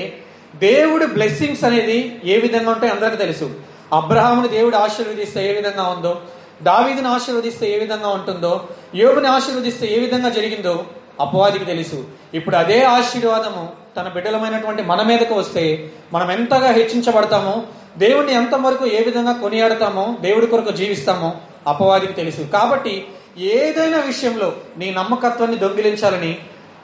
దేవుడు 0.55 1.05
బ్లెస్సింగ్స్ 1.05 1.63
అనేది 1.63 2.21
ఏ 2.25 2.37
విధంగా 2.39 2.71
ఉంటాయో 2.71 2.93
అందరికీ 2.93 3.17
తెలుసు. 3.17 3.47
అబ్రహాముని 3.93 4.47
దేవుడు 4.47 4.75
ఆశీర్వదిస్తే 4.75 5.49
ఏ 5.49 5.53
విధంగా 5.53 5.83
ఉందో 5.83 6.21
దావీదిని 6.61 7.07
ఆశీర్వదిస్తే 7.07 7.65
ఏ 7.75 7.79
విధంగా 7.79 8.07
ఉంటుందో 8.07 8.67
యోగుని 8.95 9.27
ఆశీర్వదిస్తే 9.27 9.85
ఏ 9.87 9.99
విధంగా 9.99 10.29
జరిగిందో 10.29 10.85
అపవాదికి 11.19 11.65
తెలుసు. 11.65 12.05
ఇప్పుడు 12.33 12.55
అదే 12.55 12.83
ఆశీర్వాదము 12.83 13.69
తన 13.97 14.07
బిడ్డలమైనటువంటి 14.07 14.83
మన 14.83 15.01
మీదకు 15.01 15.33
వస్తే 15.33 15.91
మనం 16.13 16.31
ఎంతగా 16.31 16.69
హెచ్చించబడతామో 16.71 17.63
దేవుణ్ణి 17.97 18.33
ఎంతవరకు 18.33 18.85
ఏ 18.87 18.99
విధంగా 19.03 19.33
కొనియాడతామో 19.33 20.15
దేవుడి 20.21 20.47
కొరకు 20.47 20.71
జీవిస్తామో 20.71 21.33
అపవాదికి 21.67 22.13
తెలుసు. 22.13 22.43
కాబట్టి 22.53 23.07
ఏదైనా 23.37 23.99
విషయంలో 23.99 24.53
నీ 24.77 24.91
నమ్మకత్వాన్ని 24.91 25.57
దొంగిలించాలని 25.57 26.37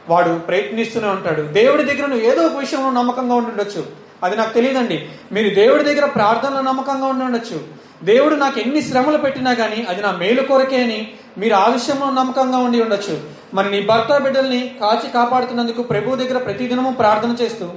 వాడు 0.09 0.39
ప్రయత్నిస్తూనే 0.39 1.07
ఉంటాడు. 1.07 1.41
దేవుడి 1.41 1.83
దగ్గర 1.83 2.05
నువ్వు 2.05 2.25
ఏదో 2.25 2.41
ఒక 2.41 2.55
విషయంలో 2.55 2.89
నమ్మకంగా 2.89 3.35
ఉండి 3.35 3.49
ఉండొచ్చు. 3.49 3.85
అది 4.23 4.35
నాకు 4.35 4.53
తెలియదండి. 4.53 5.09
మీరు 5.31 5.55
దేవుడి 5.55 5.83
దగ్గర 5.83 6.05
ప్రార్థనలో 6.05 6.61
నమ్మకంగా 6.61 7.05
ఉండి 7.05 7.25
ఉండొచ్చు. 7.25 7.87
దేవుడు 8.03 8.35
నాకు 8.35 8.59
ఎన్ని 8.59 8.81
శ్రమలు 8.81 9.17
పెట్టినా 9.17 9.53
కానీ 9.53 9.85
అది 9.89 10.01
నా 10.01 10.11
మేలు 10.11 10.41
కొరకే 10.41 10.83
అని 10.83 11.11
మీరు 11.37 11.55
ఆ 11.55 11.67
విషయంలో 11.67 12.09
నమ్మకంగా 12.09 12.57
ఉండి 12.57 12.81
ఉండొచ్చు. 12.81 13.21
మరి 13.53 13.71
నీ 13.71 13.81
భర్త 13.81 14.17
బిడ్డల్ని 14.17 14.75
కాచి 14.81 15.09
కాపాడుతున్నందుకు 15.09 15.81
ప్రభు 15.81 16.15
దగ్గర 16.15 16.37
ప్రతిదినము 16.37 16.91
ప్రార్థన 16.91 17.43
చేస్తూ 17.43 17.69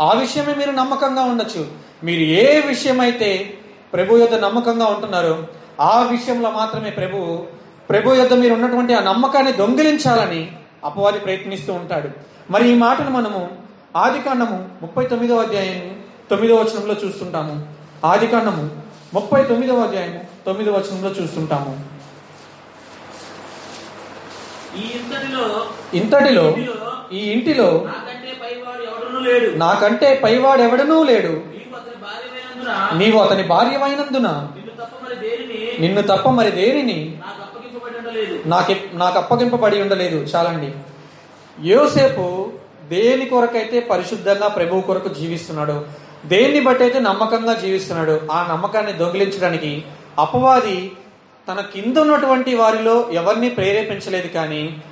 ఆ 0.00 0.12
విషయమే 0.12 0.54
మీరు 0.54 0.70
నమ్మకంగా 0.70 1.22
ఉండొచ్చు. 1.22 1.66
మీరు 2.04 2.20
ఏ 2.20 2.60
విషయమైతే 2.60 3.54
ప్రభు 3.92 4.16
యొక్క 4.16 4.34
నమ్మకంగా 4.34 4.86
ఉంటున్నారో 4.86 5.46
ఆ 5.80 6.08
విషయంలో 6.10 6.50
మాత్రమే 6.50 6.90
ప్రభువు 6.90 7.57
ప్రభు 7.90 8.14
యొద్ద 8.14 8.34
మీరు 8.40 8.54
ఉన్నటువంటి 8.54 8.92
ఆ 8.94 9.00
నమ్మకాన్ని 9.02 9.52
దొంగిలించాలని 9.52 10.42
అపవాది 10.84 11.18
ప్రయత్నిస్తూ 11.18 11.72
ఉంటాడు. 11.72 12.08
మరి 12.52 12.64
ఈ 12.70 12.74
మాటను 12.74 13.10
మనము 13.10 13.40
ఆది 13.96 14.20
కాండము 14.22 14.58
ముప్పై 14.82 15.04
తొమ్మిదవ 15.06 15.42
అధ్యాయం 15.42 15.78
తొమ్మిదవ 16.30 16.56
వచనంలో 16.56 16.94
చూస్తుంటాము. 17.04 17.54
ఆది 18.06 18.26
కాండము 18.26 18.64
ముప్పై 19.14 19.40
తొమ్మిదవ 19.44 19.80
అధ్యాయము 19.80 20.20
తొమ్మిదవ 20.46 20.74
వచనంలో 20.76 21.10
చూస్తుంటాము. 21.10 21.72
ఇంతటిలో 25.94 26.46
ఈ 27.12 27.22
ఇంటిలో 27.34 27.68
నాకంటే 29.56 30.20
పైవాడు 30.24 30.62
ఎవడునూ 30.62 30.98
లేడు. 31.10 31.34
నీవు 32.98 33.18
అతని 33.18 33.44
భార్యమైనందున 33.52 34.28
నిన్ను 35.80 36.02
తప్ప 36.02 36.28
మరి 36.38 36.50
దేనిని? 36.50 36.98
నాకు 37.78 37.98
అప్పగింపబడి 37.98 38.08
ఉండలేదు. 38.08 38.42
నాకు 38.46 38.74
నాకు 38.96 39.18
అప్పగింపబడి 39.18 39.82
ఉండలేదు. 39.82 40.16
చాలండి. 40.16 40.74
యోసేపు 41.68 42.52
దేని 42.88 43.26
కొరకైతే 43.26 43.80
పరిశుద్ధంగా 43.80 44.48
ప్రభువు 44.48 44.80
కొరకు 44.80 45.08
జీవిస్తున్నాడు 45.08 45.86
దేన్ని 46.26 46.60
బట్టి 46.60 46.84
అయితే 46.84 46.98
నమ్మకంగా 46.98 47.54
జీవిస్తున్నాడు 47.54 48.20
ఆ 48.32 48.48
నమ్మకాన్ని 48.50 48.92
దొంగిలించడానికి 48.92 49.84
అపవాది 50.18 50.92
తన 51.48 51.60
కింద 51.60 51.96
ఉన్నటువంటి 51.96 52.54
వారిలో 52.54 53.08
ఎవరిని 53.12 53.48
ప్రేరేపించలేదు 53.48 54.28
కానీ 54.28 54.82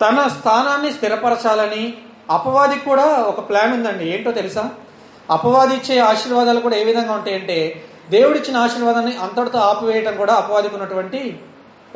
తన 0.00 0.28
స్థానాన్ని 0.40 0.92
స్థిరపరచాలని 0.92 1.94
అపవాదికి 2.30 2.84
కూడా 2.84 3.04
ఒక 3.04 3.48
ప్లాన్ 3.48 3.72
ఉందండి. 3.72 4.14
ఏంటో 4.14 4.30
తెలుసా? 4.30 4.70
అపవాది 5.30 5.74
ఇచ్చే 5.74 5.98
ఆశీర్వాదాలు 6.00 6.60
కూడా 6.60 6.76
ఏ 6.76 6.84
విధంగా 6.84 7.12
ఉంటాయంటే 7.12 7.84
దేవుడిచ్చిన 8.10 8.56
ఆశీర్వాదాన్ని 8.56 9.16
అంతటితో 9.16 9.58
ఆపివేయటం 9.58 10.16
కూడా 10.16 10.34
అపవాదికి 10.34 10.74
ఉన్నటువంటి 10.74 11.36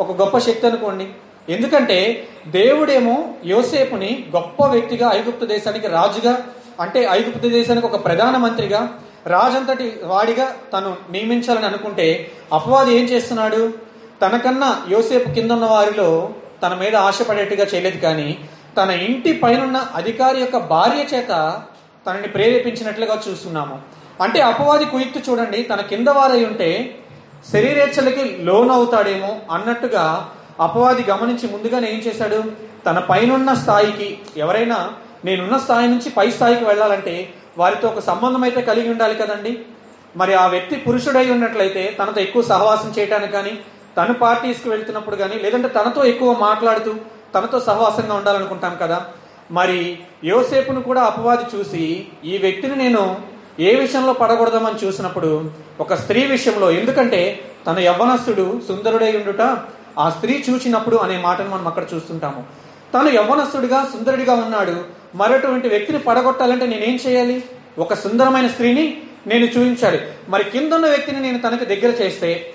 ఒక 0.03 0.13
గొప్ప 0.21 0.39
శక్తి 0.39 0.67
అనుకోండి. 0.67 1.07
ఎందుకంటే 1.55 1.99
దేవుడేమో 2.47 3.17
యోసేపుని 3.47 4.11
గొప్ప 4.37 4.67
వ్యక్తిగా 4.67 5.07
ఐగుప్తు 5.15 5.45
దేశానికి 5.47 5.89
రాజుగా 5.89 6.35
అంటే 6.81 7.01
ఐగుప్తు 7.11 7.49
దేశానికి 7.49 7.87
ఒక 7.87 7.99
ప్రధాన 8.05 8.37
మంత్రిగా 8.37 8.81
రాజంతటి 9.27 9.87
వాడిగా 10.05 10.47
తను 10.73 10.97
నియమించాలని 11.11 11.67
అనుకుంటే 11.67 12.07
అపవాది 12.53 12.93
ఏం 12.99 13.05
చేస్తున్నాడు? 13.05 13.63
తనకన్నా 14.23 14.69
యోసేపు 14.91 15.29
కింద 15.35 15.51
ఉన్న 15.51 15.65
వారిలో 15.65 16.09
తన 16.63 16.75
మీద 16.75 16.95
ఆశపడేట్టుగా 16.97 17.65
చేయలేదు 17.65 17.99
కానీ 17.99 18.29
తన 18.77 18.91
ఇంటి 18.91 19.33
పైనున్న 19.33 19.79
అధికారి 19.95 20.39
యొక్క 20.41 20.59
భార్య 20.73 21.03
చేత 21.15 21.33
తనని 22.07 22.29
ప్రేరేపించినట్లుగా 22.29 23.23
చూస్తున్నాము. 23.29 23.77
అంటే 24.23 24.41
అపవాది 24.41 24.85
కుయుక్తి 24.85 25.21
చూడండి 25.31 25.63
తన 25.63 25.81
కింద 25.81 26.09
వారై 26.09 26.45
ఉంటే 26.45 26.71
శరీరేచ్ఛలకి 27.45 28.25
లోన్ 28.45 28.71
అవుతాడేమో 28.71 29.31
అన్నట్టుగా 29.51 30.05
అపవాది 30.61 31.03
గమనించి 31.03 31.47
ముందుగానే 31.49 31.87
ఏం 31.95 32.01
చేశాడు? 32.07 32.41
తన 32.87 32.99
పైనున్న 32.99 33.55
స్థాయికి 33.55 34.09
ఎవరైనా 34.37 34.79
నేనున్న 35.25 35.57
స్థాయి 35.57 35.89
నుంచి 35.89 36.11
పై 36.11 36.31
స్థాయికి 36.31 36.65
వెళ్ళాలంటే 36.65 37.15
వారితో 37.59 37.89
ఒక 37.89 37.99
సంబంధం 37.99 38.43
అయితే 38.43 38.61
కలిగి 38.63 38.89
ఉండాలి 38.89 39.15
కదండి. 39.15 39.53
మరి 40.17 40.35
ఆ 40.35 40.47
వ్యక్తి 40.47 40.77
పురుషుడై 40.77 41.31
ఉన్నట్లయితే 41.31 41.97
తనతో 41.99 42.21
ఎక్కువ 42.21 42.43
సహవాసం 42.43 42.91
చేయడానికి 42.99 43.33
కానీ 43.33 43.55
తను 43.97 44.13
పార్టీస్కి 44.13 44.69
వెళ్తున్నప్పుడు 44.69 45.17
కానీ 45.17 45.39
లేదంటే 45.45 45.69
తనతో 45.69 46.05
ఎక్కువ 46.05 46.33
మాట్లాడుతూ 46.41 46.93
తనతో 47.35 47.59
సహవాసంగా 47.61 48.15
ఉండాలనుకుంటాం 48.15 48.77
కదా. 48.83 48.99
మరి 49.51 49.99
యోసేపును 50.25 50.81
కూడా 50.83 51.03
అపవాది 51.03 51.57
చూసి 51.57 52.07
ఈ 52.25 52.39
వ్యక్తిని 52.39 52.77
నేను 52.77 53.03
ఏ 53.61 53.75
విషయంలో 53.75 54.13
పడకూడదామని 54.13 54.87
చూసినప్పుడు 54.87 55.51
ఒక 55.81 55.95
స్త్రీ 55.95 56.27
విషయంలో 56.27 56.71
ఎందుకంటే 56.71 57.41
తన 57.67 57.79
యవ్వనస్తుడు 57.79 58.61
సుందరుడై 58.69 59.17
ఉండుట 59.17 59.59
ఆ 59.99 60.11
స్త్రీ 60.11 60.45
చూచినప్పుడు 60.51 60.97
అనే 60.97 61.19
మాటను 61.19 61.49
మనం 61.49 61.67
అక్కడ 61.67 61.85
చూస్తుంటాము. 61.95 62.45
తను 62.95 63.09
యవ్వనస్తుడిగా 63.09 63.89
సుందరుడిగా 63.93 64.35
ఉన్నాడు. 64.35 64.85
మరటువంటి 65.15 65.69
వ్యక్తిని 65.69 65.99
పడగొట్టాలంటే 65.99 66.67
నేనేం 66.67 66.99
చేయాలి? 67.07 67.45
ఒక 67.79 67.95
సుందరమైన 67.95 68.47
స్త్రీని 68.47 69.03
నేను 69.27 69.45
చూపించాలి. 69.45 70.01
మరి 70.29 70.45
కిందున్న 70.45 70.87
వ్యక్తిని 70.87 71.21
నేను 71.21 71.39
తనకి 71.39 71.65
దగ్గర 71.65 71.95
చేస్తే 72.03 72.55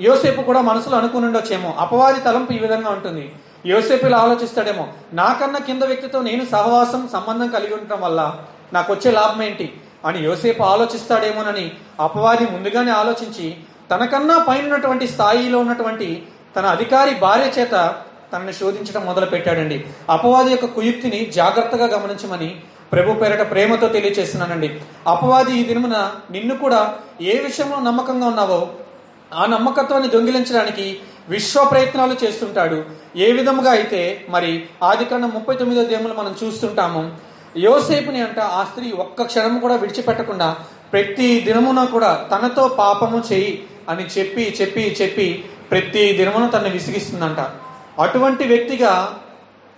యోసేపు 0.00 0.42
కూడా 0.42 0.60
మనసులో 0.60 0.98
అనుకుని 0.98 1.26
ఉండొచ్చేమో. 1.26 1.74
అపవాది 1.78 2.20
తలంపు 2.20 2.52
ఈ 2.52 2.58
విధంగా 2.58 2.90
ఉంటుంది. 2.90 3.32
యోసేపు 3.66 4.06
ఇలా 4.06 4.18
ఆలోచిస్తాడేమో 4.18 4.88
నాకన్నా 5.12 5.58
కింద 5.58 5.82
వ్యక్తితో 5.82 6.22
నేను 6.22 6.46
సహవాసం 6.52 7.08
సంబంధం 7.12 7.48
కలిగి 7.48 7.74
ఉండటం 7.74 8.00
వల్ల 8.00 8.36
నాకు 8.72 8.92
వచ్చే 8.92 9.10
లాభం 9.10 9.42
ఏంటి? 9.42 9.72
అని 10.04 10.20
యోసేపు 10.24 10.62
ఆలోచిస్తాడేమోనని 10.62 11.66
అపవాది 12.00 12.44
ముందుగానే 12.44 12.92
ఆలోచించి 12.92 13.46
తనకన్నా 13.90 14.36
పైన 14.48 14.64
ఉన్నటువంటి 14.64 15.06
స్థాయిలో 15.14 15.58
ఉన్నటువంటి 15.58 16.08
తన 16.56 16.66
అధికారి 16.66 17.12
భార్య 17.24 17.48
చేత 17.58 17.74
తనని 18.32 18.52
శోధించడం 18.52 19.02
మొదలు 19.06 19.26
పెట్టాడండి 19.26 19.78
అపవాది 20.10 20.50
యొక్క 20.50 20.66
కుయుక్తిని 20.66 21.20
జాగ్రత్తగా 21.38 21.86
గమనించమని 21.94 22.50
ప్రభు 22.92 23.12
పేరట 23.12 23.42
ప్రేమతో 23.50 23.86
తెలియచేస్తున్నానండి. 23.88 24.68
అపవాది 25.06 25.52
ఈ 25.60 25.62
దినమున 25.64 25.96
నిన్ను 26.30 26.54
కూడా 26.56 26.80
ఏ 27.20 27.34
విషయంలో 27.38 27.78
నమ్మకంగా 27.80 28.26
ఉన్నావో 28.26 28.60
ఆ 29.34 29.44
నమ్మకత్వాన్ని 29.46 30.08
దొంగిలించడానికి 30.08 30.86
విశ్వ 31.28 31.64
ప్రయత్నాలు 31.64 32.14
చేస్తుంటాడు. 32.24 32.78
ఏ 33.16 33.28
విధముగా 33.32 33.70
అయితే 33.70 34.00
మరి 34.28 34.50
ఆది 34.82 35.04
కన్నా 35.04 35.28
ముప్పై 35.28 35.54
తొమ్మిదో 35.54 35.84
దేములు 35.84 36.14
మనం 36.14 36.34
చూస్తుంటాము 36.42 37.02
యోసేపుని 37.56 38.20
అంట 38.22 38.40
ఆ 38.40 38.64
స్త్రీ 38.64 38.92
ఒక్క 38.92 39.22
క్షణం 39.22 39.58
కూడా 39.58 39.76
విడిచిపెట్టకుండా 39.76 40.56
ప్రతి 40.92 41.40
దినమున 41.40 41.84
కూడా 41.84 42.28
తనతో 42.30 42.68
పాపము 42.68 43.22
చేయి 43.32 43.64
అని 43.88 44.04
చెప్పి 44.04 44.56
చెప్పి 44.60 44.96
చెప్పి 45.02 45.44
ప్రతి 45.70 46.12
దినమున 46.12 46.48
తనని 46.50 46.70
విసిగిస్తుందంట. 46.70 47.40
అటువంటి 48.00 48.44
వ్యక్తిగా 48.44 49.18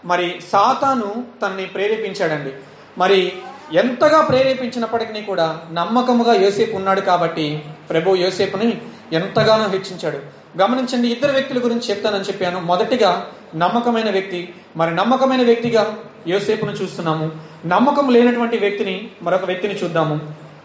మరి 0.05 0.41
సాతాను 0.53 1.25
తనని 1.43 1.67
ప్రేరేపించాడండి. 1.67 2.53
మరి 2.99 3.33
ఎంతగా 3.73 4.21
ప్రేరేపించినప్పటికీ 4.21 5.23
కూడా 5.23 5.61
నమ్మకముగా 5.73 6.33
యోసేపు 6.35 6.77
ఉన్నాడు 6.77 7.01
కాబట్టి 7.01 7.63
ప్రభు 7.91 8.17
యోసేపుని 8.17 8.81
ఎంతగానో 9.13 9.69
హెచ్చించాడు. 9.69 10.44
గమనించండి 10.61 11.09
ఇద్దరు 11.09 11.33
వ్యక్తుల 11.33 11.65
గురించి 11.65 11.91
చెప్తానని 11.91 12.25
చెప్పాను. 12.25 12.61
మొదటిగా 12.61 13.27
నమ్మకమైన 13.55 14.11
వ్యక్తి. 14.11 14.55
మరి 14.77 14.95
నమ్మకమైన 14.95 15.43
వ్యక్తిగా 15.43 15.97
యోసేపును 16.27 16.71
చూస్తున్నాము. 16.71 17.31
నమ్మకం 17.67 18.09
లేనటువంటి 18.09 18.59
వ్యక్తిని 18.59 19.11
మరొక 19.23 19.45
వ్యక్తిని 19.45 19.75
చూద్దాము. 19.75 20.21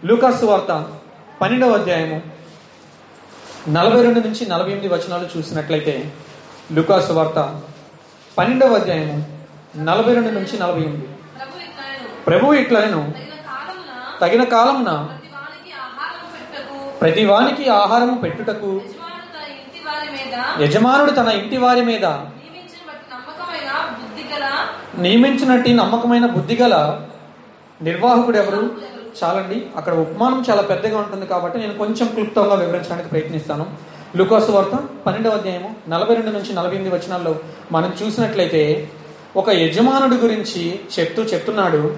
లూకాసు 0.05 0.45
వార్త 0.45 0.91
పన్నెండవ 1.41 1.71
అధ్యాయము 1.71 2.21
నలభై 3.69 4.01
రెండు 4.03 4.19
నుంచి 4.19 4.49
నలభై 4.49 4.71
ఎనిమిది 4.71 4.93
వచనాలు 4.93 5.37
చూసినట్లయితే 5.37 6.13
లుకాసు 6.73 7.13
వార్త 7.13 7.61
పన్నెండవ 8.37 8.75
అధ్యాయము 8.75 9.17
నలభై 9.77 10.13
రెండు 10.13 10.29
నుంచి 10.29 10.59
నలభై 10.59 10.81
ఎనిమిది. 10.81 11.07
ప్రభు 12.27 12.53
ఇట్లను 12.53 13.13
తగిన 14.21 14.43
కాలమున 14.43 14.89
కాలమున 14.89 15.17
ప్రతి 17.01 17.25
వానికి 17.25 17.69
ఆహారం 17.69 17.91
ఆహారము 17.91 18.21
పెట్టుటకు 18.21 18.67
యజమానుడు 18.67 19.27
తన 19.35 19.51
ఇంటి 19.51 19.79
వారి 19.85 20.11
మీద 20.11 20.18
యజమానుడు 20.61 21.11
తన 21.11 21.27
ఇంటి 21.27 21.57
వారి 21.57 21.81
మీద 21.81 22.05
నియమించిన 22.05 22.87
బట్టి 22.87 23.13
నమ్మకమైన 23.13 23.95
బుద్ధి 24.01 24.33
గల 24.33 24.49
నియమించినట్టు 25.01 25.69
నమ్మకమైన 25.69 26.25
బుద్ధిగల 26.25 27.01
నిర్వాహకుడు 27.81 28.37
ఎవరు? 28.37 28.71
చాలండి. 29.23 29.65
అక్కడ 29.75 29.93
ఉపమానం 29.93 30.45
చాలా 30.49 30.61
పెద్దగా 30.61 30.97
ఉంటుంది 30.97 31.25
కాబట్టి 31.25 31.59
నేను 31.59 31.73
కొంచెం 31.73 32.07
క్లుప్తంగా 32.07 32.55
వివరించడానికి 32.55 33.09
ప్రయత్నిస్తాను. 33.09 33.67
లుకాసు 34.15 34.51
వార్త 34.51 34.75
పన్నెండవ 35.05 35.31
అధ్యాయము 35.31 35.75
నలభై 35.87 36.15
రెండు 36.15 36.29
నుంచి 36.29 36.53
నలభై 36.53 36.75
ఎనిమిది 36.75 36.95
వచనాల్లో 36.95 37.35
మనం 37.71 37.93
చూసినట్లయితే 38.03 38.91
ఒక 39.35 39.49
యజమానుడి 39.49 40.15
గురించి 40.15 40.79
చెప్తూ 40.99 41.23
చెప్తున్నాడు. 41.23 41.97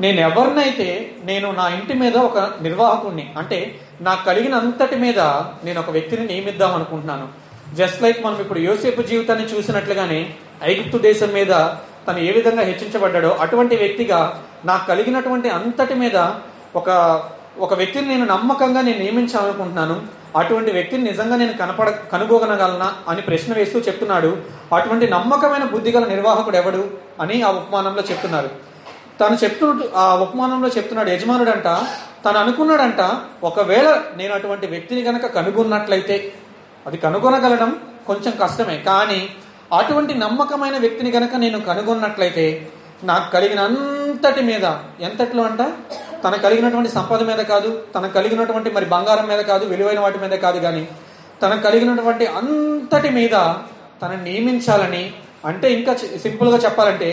నేను 0.00 0.20
ఎవరినైతే 0.20 1.14
నేను 1.24 1.52
నా 1.52 1.68
ఇంటి 1.68 1.94
మీద 1.94 2.16
ఒక 2.16 2.38
నిర్వాహకుడిని 2.38 3.34
అంటే 3.38 3.80
నాకు 4.00 4.24
కలిగిన 4.24 4.54
అంతటి 4.54 4.96
మీద 4.96 5.20
నేను 5.64 5.80
ఒక 5.80 5.90
వ్యక్తిని 5.90 6.26
నియమిద్దాం 6.26 6.74
అనుకుంటున్నాను. 6.74 7.47
జస్ట్ 7.76 8.02
లైక్ 8.02 8.24
మనం 8.24 8.38
ఇప్పుడు 8.40 8.58
యోసేపు 8.58 9.02
జీవితాన్ని 9.02 9.44
చూసినట్లుగానే 9.44 10.34
ఐగుప్తు 10.62 10.98
దేశం 10.98 11.32
మీద 11.32 11.52
తను 12.06 12.18
ఏ 12.18 12.32
విధంగా 12.32 12.62
హెచ్చించబడ్డాడో 12.62 13.30
అటువంటి 13.30 13.76
వ్యక్తిగా 13.76 14.42
నాకు 14.64 14.86
కలిగినటువంటి 14.86 15.48
అంతటి 15.48 15.94
మీద 15.94 16.16
ఒక 16.76 16.88
ఒక 17.60 17.74
వ్యక్తిని 17.74 18.08
నేను 18.08 18.24
నమ్మకంగా 18.24 18.80
నేను 18.80 18.98
నియమించాలనుకుంటున్నాను. 18.98 20.02
అటువంటి 20.36 20.70
వ్యక్తిని 20.70 21.02
నిజంగా 21.02 21.36
నేను 21.36 21.52
కనపడ 21.52 21.88
కనుగోగనగలనా 22.12 22.92
అని 23.08 23.22
ప్రశ్న 23.22 23.54
వేస్తూ 23.54 23.78
చెప్తున్నాడు. 23.78 24.36
అటువంటి 24.74 25.06
నమ్మకమైన 25.06 25.64
బుద్ధి 25.64 25.90
గల 25.90 26.04
నిర్వాహకుడు 26.04 26.56
ఎవడు 26.56 26.90
అని 27.20 27.42
ఆ 27.42 27.50
ఉపమానంలో 27.50 28.02
చెప్తున్నారు. 28.10 28.50
తను 29.20 29.36
చెప్తూ 29.44 29.74
ఆ 29.96 30.14
ఉపమానంలో 30.14 30.68
చెప్తున్నాడు 30.68 31.10
యజమానుడంట 31.10 31.68
తను 32.24 32.38
అనుకున్నాడంట 32.38 33.00
ఒకవేళ 33.44 34.02
నేను 34.16 34.34
అటువంటి 34.34 34.66
వ్యక్తిని 34.66 35.02
గనక 35.02 35.26
కనుగొన్నట్లయితే 35.26 36.32
అది 36.88 36.96
కనుగొనగలడం 36.96 37.70
కొంచెం 38.06 38.32
కష్టమే. 38.42 38.76
కానీ 38.86 39.20
అటువంటి 39.72 40.14
నమ్మకమైన 40.14 40.76
వ్యక్తిని 40.78 41.10
గనక 41.10 41.36
నేను 41.36 41.60
కనుగొన్నట్లయితే 41.60 42.46
నాకు 43.04 43.26
కలిగిన 43.32 43.60
అంతటి 43.60 44.42
మీద 44.42 44.66
ఎంతట్లో 45.00 45.42
అంట? 45.42 45.62
తన 46.24 46.34
కలిగినటువంటి 46.36 46.90
సంపద 46.90 47.20
మీద 47.22 47.40
కాదు 47.44 47.68
తన 47.94 48.06
కలిగినటువంటి 48.06 48.70
మరి 48.70 48.86
బంగారం 48.86 49.26
మీద 49.28 49.40
కాదు 49.40 49.64
విలువైన 49.64 50.00
వాటి 50.00 50.18
మీద 50.18 50.34
కాదు 50.38 50.58
కానీ 50.58 50.82
తన 51.42 51.54
కలిగినటువంటి 51.56 52.26
అంతటి 52.38 53.10
మీద 53.10 53.34
తనని 54.02 54.22
నియమించాలని 54.22 55.02
అంటే 55.44 55.68
ఇంకా 55.72 55.92
సింపుల్గా 56.22 56.58
చెప్పాలంటే 56.58 57.10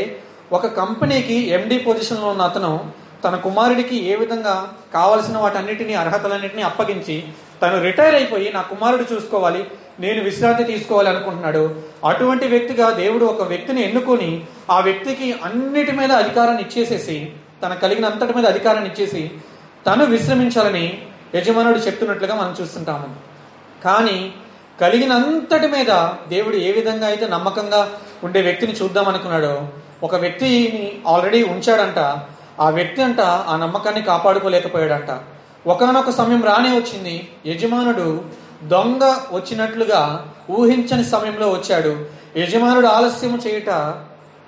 ఒక 0.52 0.66
కంపెనీకి 0.76 1.38
ఎండి 1.50 1.78
పొజిషన్లో 1.80 2.28
ఉన్న 2.28 2.42
అతను 2.42 2.72
తన 3.24 3.36
కుమారుడికి 3.36 3.98
ఏ 4.12 4.16
విధంగా 4.16 4.56
కావలసిన 4.94 5.38
వాటన్నిటిని 5.38 5.94
అర్హతలన్నింటినీ 5.96 6.62
అప్పగించి 6.62 7.16
తను 7.62 7.82
రిటైర్ 7.82 8.16
అయిపోయి 8.16 8.54
నా 8.54 8.62
కుమారుడు 8.62 9.06
చూసుకోవాలి 9.14 9.68
నేను 10.00 10.24
విశ్రాంతి 10.24 10.64
తీసుకోవాలి 10.64 11.10
అనుకుంటున్నాడు. 11.10 11.76
అటువంటి 12.06 12.48
వ్యక్తిగా 12.48 12.90
దేవుడు 12.90 13.26
ఒక 13.26 13.42
వ్యక్తిని 13.42 13.82
ఎన్నుకొని 13.84 14.48
ఆ 14.72 14.80
వ్యక్తికి 14.80 15.36
అన్నిటి 15.44 15.92
మీద 15.92 16.12
అధికారాన్ని 16.12 16.64
ఇచ్చేసేసి 16.64 17.32
తన 17.64 17.74
కలిగిన 17.74 18.06
అంతటి 18.06 18.34
మీద 18.34 18.46
అధికారాన్ని 18.46 18.90
ఇచ్చేసి 18.90 19.32
తను 19.88 20.06
విశ్రమించాలని 20.06 21.02
యజమానుడు 21.36 21.78
చెప్తున్నట్లుగా 21.78 22.36
మనం 22.36 22.56
చూస్తుంటాము. 22.62 23.16
కానీ 23.84 24.34
కలిగినంతటి 24.82 25.68
మీద 25.68 25.92
దేవుడు 26.30 26.56
ఏ 26.56 26.72
విధంగా 26.72 27.08
అయితే 27.08 27.28
నమ్మకంగా 27.28 27.92
ఉండే 28.24 28.42
వ్యక్తిని 28.42 28.74
చూద్దాం 28.74 29.08
అనుకున్నాడో 29.08 29.68
ఒక 30.04 30.16
వ్యక్తిని 30.16 30.98
ఆల్రెడీ 31.08 31.44
ఉంచాడంట. 31.44 32.00
ఆ 32.60 32.70
వ్యక్తి 32.70 33.02
అంట 33.02 33.20
ఆ 33.22 33.58
నమ్మకాన్ని 33.58 34.02
కాపాడుకోలేకపోయాడంట. 34.02 35.12
ఒకనొక 35.68 36.10
సమయం 36.10 36.44
రానే 36.44 36.70
వచ్చింది. 36.70 37.28
యజమానుడు 37.46 38.24
దొంగ 38.64 39.04
వచ్చినట్లుగా 39.32 40.34
ఊహించని 40.50 41.04
సమయంలో 41.04 41.50
వచ్చాడు. 41.50 42.06
యజమానుడు 42.38 42.88
ఆలస్యం 42.88 43.42
చేయుట 43.48 43.96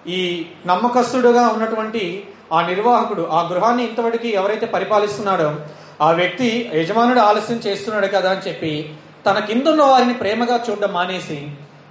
ఈ 0.08 0.46
నమ్మకస్తుడుగా 0.66 1.48
ఉన్నటువంటి 1.48 2.28
ఆ 2.54 2.62
నిర్వాహకుడు 2.62 3.28
ఆ 3.32 3.50
గృహాన్ని 3.52 3.84
ఇంతవరకు 3.88 4.28
ఎవరైతే 4.28 4.66
పరిపాలిస్తున్నాడో 4.66 5.56
ఆ 6.02 6.12
వ్యక్తి 6.12 6.72
యజమానుడు 6.74 7.20
ఆలస్యం 7.20 7.58
చేస్తున్నాడు 7.58 8.08
కదా 8.08 8.32
అని 8.32 8.50
చెప్పి 8.50 8.94
తన 9.26 9.40
కిందున్న 9.40 9.84
వారిని 9.84 10.14
ప్రేమగా 10.14 10.66
చూడడం 10.70 10.94
మానేసి 10.94 11.48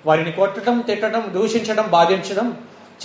వారిని 0.06 0.32
కొట్టడం 0.32 0.78
తిట్టడం 0.80 1.30
దూషించడం 1.34 1.86
బాధించడం 1.90 2.54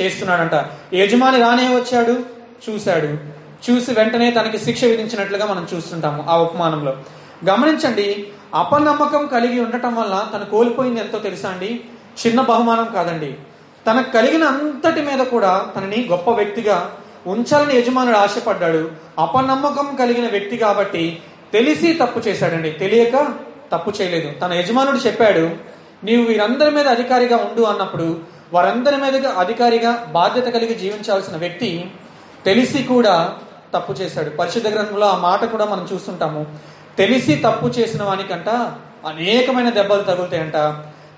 చేస్తున్నాడంట. 0.01 0.65
యజమాని 0.93 1.39
రానే 1.39 1.75
వచ్చాడు 1.75 2.15
చూశాడు. 2.69 3.40
చూసి 3.69 3.93
వెంటనే 3.93 4.32
తనకి 4.32 4.58
శిక్ష 4.58 4.84
విధించినట్లుగా 4.84 5.45
మనం 5.45 5.67
చూస్తుంటాము 5.74 6.26
ఆ 6.30 6.38
ఉపమానంలో. 6.38 6.97
గమనించండి 7.50 8.28
అపనమ్మకం 8.56 9.28
కలిగి 9.28 9.60
ఉండటం 9.60 9.95
వల్ల 9.95 10.28
తను 10.36 10.45
కోల్పోయింది 10.45 11.00
ఎంతో 11.00 11.19
తెలుసా 11.19 11.50
అండి? 11.50 11.82
చిన్న 12.28 12.41
బహుమానం 12.41 12.88
కాదండి. 12.93 13.36
తనకు 13.88 14.12
కలిగిన 14.12 14.43
అంతటి 14.43 15.02
మీద 15.02 15.26
కూడా 15.26 15.65
తనని 15.76 16.08
గొప్ప 16.12 16.30
వ్యక్తిగా 16.30 16.91
ఉంచాలని 17.28 17.80
యజమానుడు 17.80 18.17
ఆశపడ్డాడు. 18.17 18.91
అపనమ్మకం 19.19 19.95
కలిగిన 19.95 20.28
వ్యక్తి 20.28 20.58
కాబట్టి 20.58 21.19
తెలిసి 21.54 21.93
తప్పు 21.93 22.19
చేశాడండి. 22.19 22.71
తెలియక 22.71 23.34
తప్పు 23.74 23.91
చేయలేదు. 24.02 24.39
తన 24.39 24.54
యజమానుడు 24.54 24.97
చెప్పాడు 24.97 25.50
నీవు 26.04 26.26
వీరందరి 26.26 26.71
మీద 26.71 26.88
అధికారిగా 26.88 27.38
ఉండు 27.38 27.62
అన్నప్పుడు 27.62 28.19
వారందరి 28.54 28.97
మీద 28.97 29.28
అధికారిగా 29.28 30.08
బాధ్యత 30.12 30.45
కలిగి 30.45 30.74
జీవించాల్సిన 30.74 31.38
వ్యక్తి 31.38 31.91
తెలిసి 32.45 32.84
కూడా 32.84 33.38
తప్పు 33.73 33.93
చేశాడు. 33.93 34.29
పరిశుద్ధ 34.29 34.67
గ్రంథంలో 34.67 35.07
ఆ 35.07 35.17
మాట 35.17 35.45
కూడా 35.45 35.65
మనం 35.65 35.88
చూస్తుంటాము. 35.93 36.45
తెలిసి 36.97 37.36
తప్పు 37.36 37.67
చేసిన 37.67 38.03
వానికంట 38.03 38.49
అనేకమైన 39.07 39.69
దెబ్బలు 39.69 40.01
తగులుతాయంట. 40.01 40.57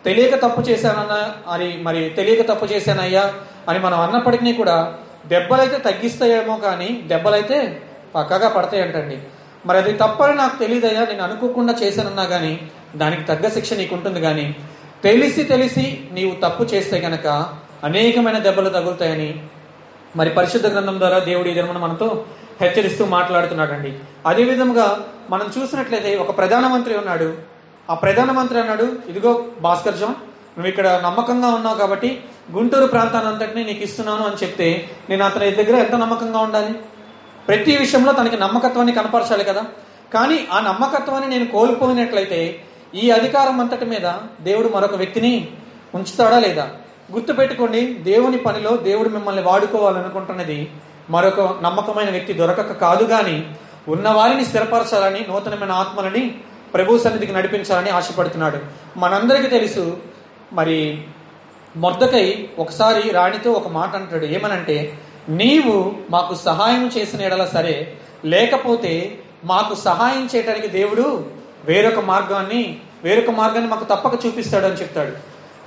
తెలియక 0.05 0.35
తప్పు 0.35 0.61
చేశానన్న 0.61 1.33
అని 1.49 1.77
మరి 1.81 2.09
తెలియక 2.09 2.47
తప్పు 2.47 2.65
చేశానయ్యా 2.65 3.33
అని 3.69 3.79
మనం 3.79 3.99
అన్నప్పటికీ 3.99 4.53
కూడా 4.53 4.97
దెబ్బలైతే 5.25 5.77
తగ్గిస్తాయేమో 5.77 6.55
కానీ 6.55 7.03
దెబ్బలైతే 7.07 7.81
పక్కగా 8.15 8.49
పడతాయంటండి. 8.49 9.17
మరి 9.65 9.77
అది 9.77 9.93
తప్పని 9.93 10.35
నాకు 10.35 10.59
తెలియదయ్యా 10.59 11.05
నేను 11.05 11.23
అనుకోకుండా 11.23 11.75
చేశానన్నా 11.83 12.23
కానీ 12.23 12.69
దానికి 12.95 13.23
తగ్గ 13.23 13.49
శిక్ష 13.49 13.73
నీకు 13.73 13.95
ఉంటుంది 13.95 14.21
కానీ 14.21 14.55
తెలిసి 15.03 15.43
తెలిసి 15.43 16.09
నీవు 16.11 16.31
తప్పు 16.31 16.63
చేస్తే 16.63 16.97
గనక 16.99 17.27
అనేకమైన 17.83 18.37
దెబ్బలు 18.37 18.69
తగులుతాయని 18.69 19.43
మరి 20.15 20.29
పరిశుద్ధ 20.29 20.67
గ్రంథం 20.67 20.99
ద్వారా 20.99 21.19
దేవుడి 21.19 21.49
ఈ 21.49 21.61
మనతో 21.61 22.25
హెచ్చరిస్తూ 22.61 23.05
మాట్లాడుతున్నాడండి. 23.05 23.99
అదే 24.25 24.43
విధముగా 24.43 25.05
మనం 25.29 25.51
చూసినట్లయితే 25.57 26.15
ఒక 26.15 26.37
ప్రధానమంత్రి 26.37 26.97
ఉన్నాడు. 26.97 27.37
ఆ 27.89 27.93
ప్రధానమంత్రి 27.93 28.59
అన్నాడు 28.59 28.83
ఇదిగో 29.09 29.45
భాస్కర్ 29.61 29.97
జాన్ 29.97 30.15
నువ్వు 30.57 30.67
ఇక్కడ 30.67 31.01
నమ్మకంగా 31.03 31.47
ఉన్నావు 31.47 31.77
కాబట్టి 31.77 32.23
గుంటూరు 32.51 32.87
ప్రాంతాన్ని 32.87 33.31
అంతటినీ 33.31 33.63
నీకు 33.63 33.83
ఇస్తున్నాను 33.83 34.23
అని 34.23 34.45
చెప్తే 34.45 34.89
నేను 35.09 35.25
అతని 35.25 35.51
దగ్గర 35.51 35.75
ఎంత 35.75 35.95
నమ్మకంగా 35.95 36.39
ఉండాలి? 36.39 36.73
ప్రతి 37.47 37.77
విషయంలో 37.77 38.11
తనకి 38.11 38.37
నమ్మకత్వాన్ని 38.37 38.93
కనపరచాలి 38.93 39.43
కదా. 39.43 39.65
కానీ 40.13 40.47
ఆ 40.51 40.59
నమ్మకత్వాన్ని 40.59 41.29
నేను 41.29 41.51
కోల్పోయినట్లయితే 41.51 42.63
ఈ 42.95 43.09
అధికారం 43.09 43.59
అంతటి 43.59 43.85
మీద 43.85 44.13
దేవుడు 44.41 44.67
మరొక 44.67 44.95
వ్యక్తిని 44.95 45.51
ఉంచుతాడా 45.95 46.39
లేదా? 46.39 46.69
గుర్తుపెట్టుకోండి 47.11 47.93
దేవుని 47.93 48.37
పనిలో 48.37 48.77
దేవుడు 48.77 49.09
మిమ్మల్ని 49.09 49.41
వాడుకోవాలనుకుంటున్నది 49.41 50.71
మరొక 51.09 51.59
నమ్మకమైన 51.63 52.09
వ్యక్తి 52.09 52.33
దొరకక 52.33 52.71
కాదు 52.71 53.03
కానీ 53.03 53.55
ఉన్నవారిని 53.87 54.45
స్థిరపరచాలని 54.45 55.25
నూతనమైన 55.29 55.71
ఆత్మలని 55.71 56.35
ప్రభు 56.73 56.97
సన్నిధికి 56.97 57.31
నడిపించాలని 57.31 57.89
ఆశపడుతున్నాడు. 57.89 58.59
మనందరికీ 58.97 59.47
తెలుసు 59.47 59.97
మరి 60.53 61.05
మొద్దకై 61.75 62.49
ఒకసారి 62.59 63.09
రాణితో 63.09 63.51
ఒక 63.51 63.67
మాట 63.67 63.95
అంటాడు. 63.95 64.25
ఏమనంటే 64.25 64.99
నీవు 65.29 65.95
మాకు 66.09 66.35
సహాయం 66.35 66.87
చేసిన 66.97 67.21
ఎడల 67.21 67.45
సరే 67.45 67.97
లేకపోతే 68.25 69.19
మాకు 69.45 69.75
సహాయం 69.75 70.29
చేయడానికి 70.35 70.67
దేవుడు 70.67 71.29
వేరొక 71.65 71.99
మార్గాన్ని 71.99 72.79
వేరొక 73.03 73.35
మార్గాన్ని 73.35 73.69
మాకు 73.69 73.83
తప్పక 73.83 74.25
చూపిస్తాడు 74.25 74.65
అని 74.65 74.75
చెప్తాడు. 74.75 75.11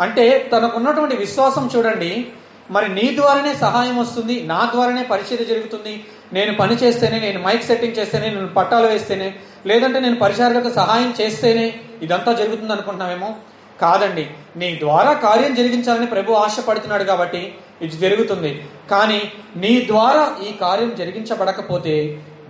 అంటే 0.02 0.50
తనకున్నటువంటి 0.52 1.16
విశ్వాసం 1.16 1.70
చూడండి 1.76 2.26
మరి 2.74 2.88
నీ 2.94 3.06
ద్వారానే 3.16 3.52
సహాయం 3.64 3.96
వస్తుంది 3.98 4.36
నా 4.52 4.60
ద్వారానే 4.72 5.02
పరిచర్య 5.10 5.44
జరుగుతుంది. 5.50 5.94
నేను 6.36 6.52
పని 6.60 6.74
చేస్తేనే 6.82 7.18
నేను 7.26 7.38
మైక్ 7.46 7.66
సెట్టింగ్ 7.66 7.98
చేస్తేనే 7.98 8.28
నేను 8.36 8.48
పట్టాలు 8.56 8.86
వేస్తేనే 8.92 9.28
లేదంటే 9.70 9.98
నేను 10.00 10.18
పరిచారులకు 10.22 10.70
సహాయం 10.80 11.14
చేస్తేనే 11.20 11.66
ఇదంతా 12.04 12.32
జరుగుతుంది 12.40 12.72
అనుకుంటున్నామేమో 12.72 13.30
కాదండి. 13.80 14.24
నీ 14.60 14.68
ద్వారా 14.82 15.12
కార్యం 15.26 15.52
జరిగించాలని 15.54 16.06
ప్రభు 16.06 16.38
ఆశపడుతున్నాడు 16.44 17.04
కాబట్టి 17.04 17.42
ఇది 17.82 17.96
జరుగుతుంది. 18.04 18.52
కానీ 18.90 19.20
నీ 19.62 19.72
ద్వారా 19.92 20.24
ఈ 20.46 20.50
కార్యం 20.64 20.90
జరిగించబడకపోతే 21.00 21.94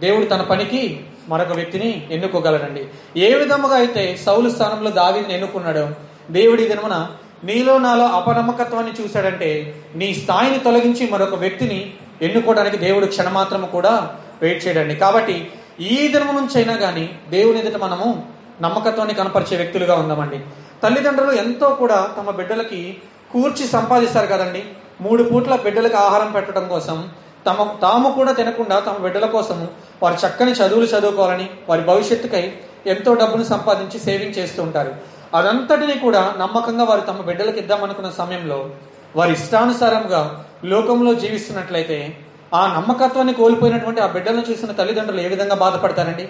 దేవుడు 0.04 0.24
తన 0.24 0.42
పనికి 0.52 0.82
మరొక 1.28 1.52
వ్యక్తిని 1.58 1.90
ఎన్నుకోగలడండి. 2.14 2.82
ఏ 3.26 3.30
విధముగా 3.38 3.76
అయితే 3.82 4.02
సౌలు 4.26 4.48
స్థానంలో 4.56 4.90
దావిని 5.00 5.34
ఎన్నుకున్నాడో 5.34 5.86
దేవుడి 6.30 6.64
దినమున 6.72 6.96
నీలో 7.44 7.78
నాలో 7.78 8.04
అపనమ్మకత్వాన్ని 8.04 8.92
చూశాడంటే 9.00 9.74
నీ 9.96 10.14
స్థాయిని 10.14 10.58
తొలగించి 10.58 11.10
మరొక 11.10 11.34
వ్యక్తిని 11.34 11.94
ఎన్నుకోవడానికి 12.22 12.76
దేవుడు 12.76 13.06
క్షణమాత్రము 13.06 13.66
కూడా 13.66 14.16
వెయిట్ 14.42 14.66
చేయడండి. 14.66 14.96
కాబట్టి 14.96 15.50
ఈ 15.80 16.08
దినము 16.08 16.32
నుంచి 16.32 16.56
అయినా 16.56 16.76
కానీ 16.76 17.18
దేవుని 17.30 17.58
ఎదుట 17.58 17.82
మనము 17.82 18.26
నమ్మకత్వాన్ని 18.60 19.14
కనపరిచే 19.14 19.56
వ్యక్తులుగా 19.56 19.94
ఉందామండి. 19.94 20.40
తల్లిదండ్రులు 20.82 21.32
ఎంతో 21.32 21.68
కూడా 21.68 22.08
తమ 22.16 22.30
బిడ్డలకి 22.30 22.96
కూర్చి 23.32 23.66
సంపాదిస్తారు 23.66 24.26
కదండి. 24.26 24.64
మూడు 25.00 25.22
పూట్ల 25.22 25.56
బిడ్డలకు 25.56 25.96
ఆహారం 25.96 26.32
పెట్టడం 26.32 26.68
కోసం 26.68 27.08
తమ 27.46 27.64
తాము 27.82 28.12
కూడా 28.12 28.32
తినకుండా 28.32 28.80
తమ 28.80 28.92
బిడ్డల 28.92 29.26
కోసం 29.26 29.68
వారు 30.02 30.26
చక్కని 30.26 30.52
చదువులు 30.52 30.86
చదువుకోవాలని 30.86 31.50
వారి 31.68 31.82
భవిష్యత్తుకై 31.82 32.52
ఎంతో 32.86 33.14
డబ్బును 33.14 33.44
సంపాదించి 33.44 34.00
సేవింగ్ 34.00 34.38
చేస్తూ 34.38 34.62
ఉంటారు. 34.62 35.15
అదంతటిని 35.34 35.98
కూడా 35.98 36.34
నమ్మకంగా 36.38 36.84
వారు 36.84 37.00
తమ 37.00 37.20
బిడ్డలకు 37.20 37.58
ఇద్దామనుకున్న 37.58 38.10
సమయంలో 38.10 38.70
వారి 39.16 39.32
ఇష్టానుసారంగా 39.32 40.46
లోకంలో 40.64 41.14
జీవిస్తున్నట్లయితే 41.14 42.18
ఆ 42.54 42.66
నమ్మకత్వాన్ని 42.76 43.34
కోల్పోయినటువంటి 43.34 44.00
ఆ 44.00 44.06
బిడ్డలను 44.06 44.44
చూసిన 44.50 44.72
తల్లిదండ్రులు 44.72 45.20
ఏ 45.20 45.28
విధంగా 45.28 45.54
బాధపడతారండి? 45.54 46.28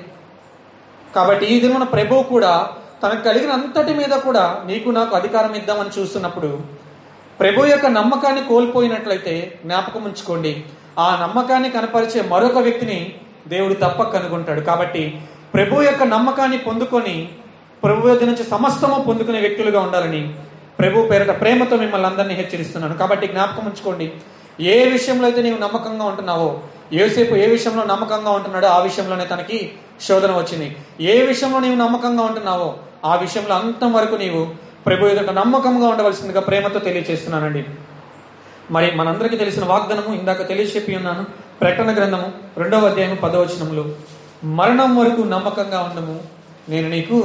కాబట్టి 1.14 1.46
ఈ 1.46 1.60
దినమున 1.60 1.82
ప్రభువు 1.82 2.22
కూడా 2.22 2.68
తనకు 3.02 3.22
కలిగిన 3.24 3.52
అంతటి 3.52 3.94
మీద 3.94 4.10
కూడా 4.10 4.64
నీకు 4.66 4.90
నాకు 4.90 5.16
అధికారం 5.16 5.54
ఇద్దామని 5.54 6.00
చూస్తున్నప్పుడు 6.00 6.60
ప్రభు 7.40 7.66
యొక్క 7.66 7.86
నమ్మకాన్ని 7.86 8.44
కోల్పోయినట్లయితే 8.44 9.58
జ్ఞాపకం 9.64 10.04
ఉంచుకోండి. 10.04 10.64
ఆ 10.98 11.18
నమ్మకాన్ని 11.22 11.70
కనపరిచే 11.70 12.22
మరొక 12.22 12.58
వ్యక్తిని 12.58 13.14
దేవుడు 13.48 13.74
తప్పక 13.74 14.12
కనుగొంటాడు. 14.12 14.60
కాబట్టి 14.60 15.20
ప్రభు 15.54 15.82
యొక్క 15.82 16.02
నమ్మకాన్ని 16.02 16.58
పొందుకొని 16.58 17.30
ప్రభు 17.84 18.14
నుంచి 18.30 18.44
సమస్తము 18.44 18.96
పొందుకునే 19.08 19.40
వ్యక్తులుగా 19.40 19.80
ఉండాలని 19.80 20.22
ప్రభు 20.78 21.04
పేరట 21.10 21.32
ప్రేమతో 21.40 21.74
మిమ్మల్ని 21.76 22.08
అందరినీ 22.08 22.34
హెచ్చరిస్తున్నాను. 22.34 22.94
కాబట్టి 22.94 23.26
జ్ఞాపకం 23.26 23.64
ఉంచుకోండి. 23.68 24.06
ఏ 24.74 24.76
విషయంలో 24.94 25.26
అయితే 25.28 25.40
నీవు 25.42 25.58
నమ్మకంగా 25.58 26.04
ఉంటున్నావో 26.04 26.48
ఏసేపు 27.02 27.34
ఏ 27.34 27.46
విషయంలో 27.46 27.84
నమ్మకంగా 27.84 28.30
ఉంటున్నాడో 28.30 28.66
ఆ 28.66 28.78
విషయంలోనే 28.78 29.24
తనకి 29.24 29.58
శోధన 30.06 30.32
వచ్చింది. 30.38 30.68
ఏ 31.12 31.14
విషయంలో 31.26 31.58
నీవు 31.60 31.78
నమ్మకంగా 31.84 32.22
ఉంటున్నావో 32.22 32.68
ఆ 33.04 33.14
విషయంలో 33.24 33.54
అంతం 33.54 33.90
వరకు 33.92 34.16
నీవు 34.16 34.42
ప్రభు 34.86 35.06
ఎదుట 35.06 35.30
నమ్మకంగా 35.30 35.86
ఉండవలసిందిగా 35.88 36.40
ప్రేమతో 36.40 36.78
తెలియజేస్తున్నానండి 36.78 37.62
మరి 38.70 38.86
మనందరికీ 38.94 39.36
తెలిసిన 39.36 39.64
వాగ్దానము 39.64 40.12
ఇందాక 40.14 40.48
తెలియచెప్పి 40.48 40.96
ఉన్నాను 40.96 41.24
ప్రకటన 41.60 41.90
గ్రంథము 41.96 42.28
రెండవ 42.58 42.86
అధ్యాయం 42.86 43.18
పదవచనములు 43.22 43.84
మరణం 44.56 44.96
వరకు 44.96 45.22
నమ్మకంగా 45.22 45.80
ఉండము 45.80 46.16
నేను 46.68 46.88
నీకు 46.88 47.18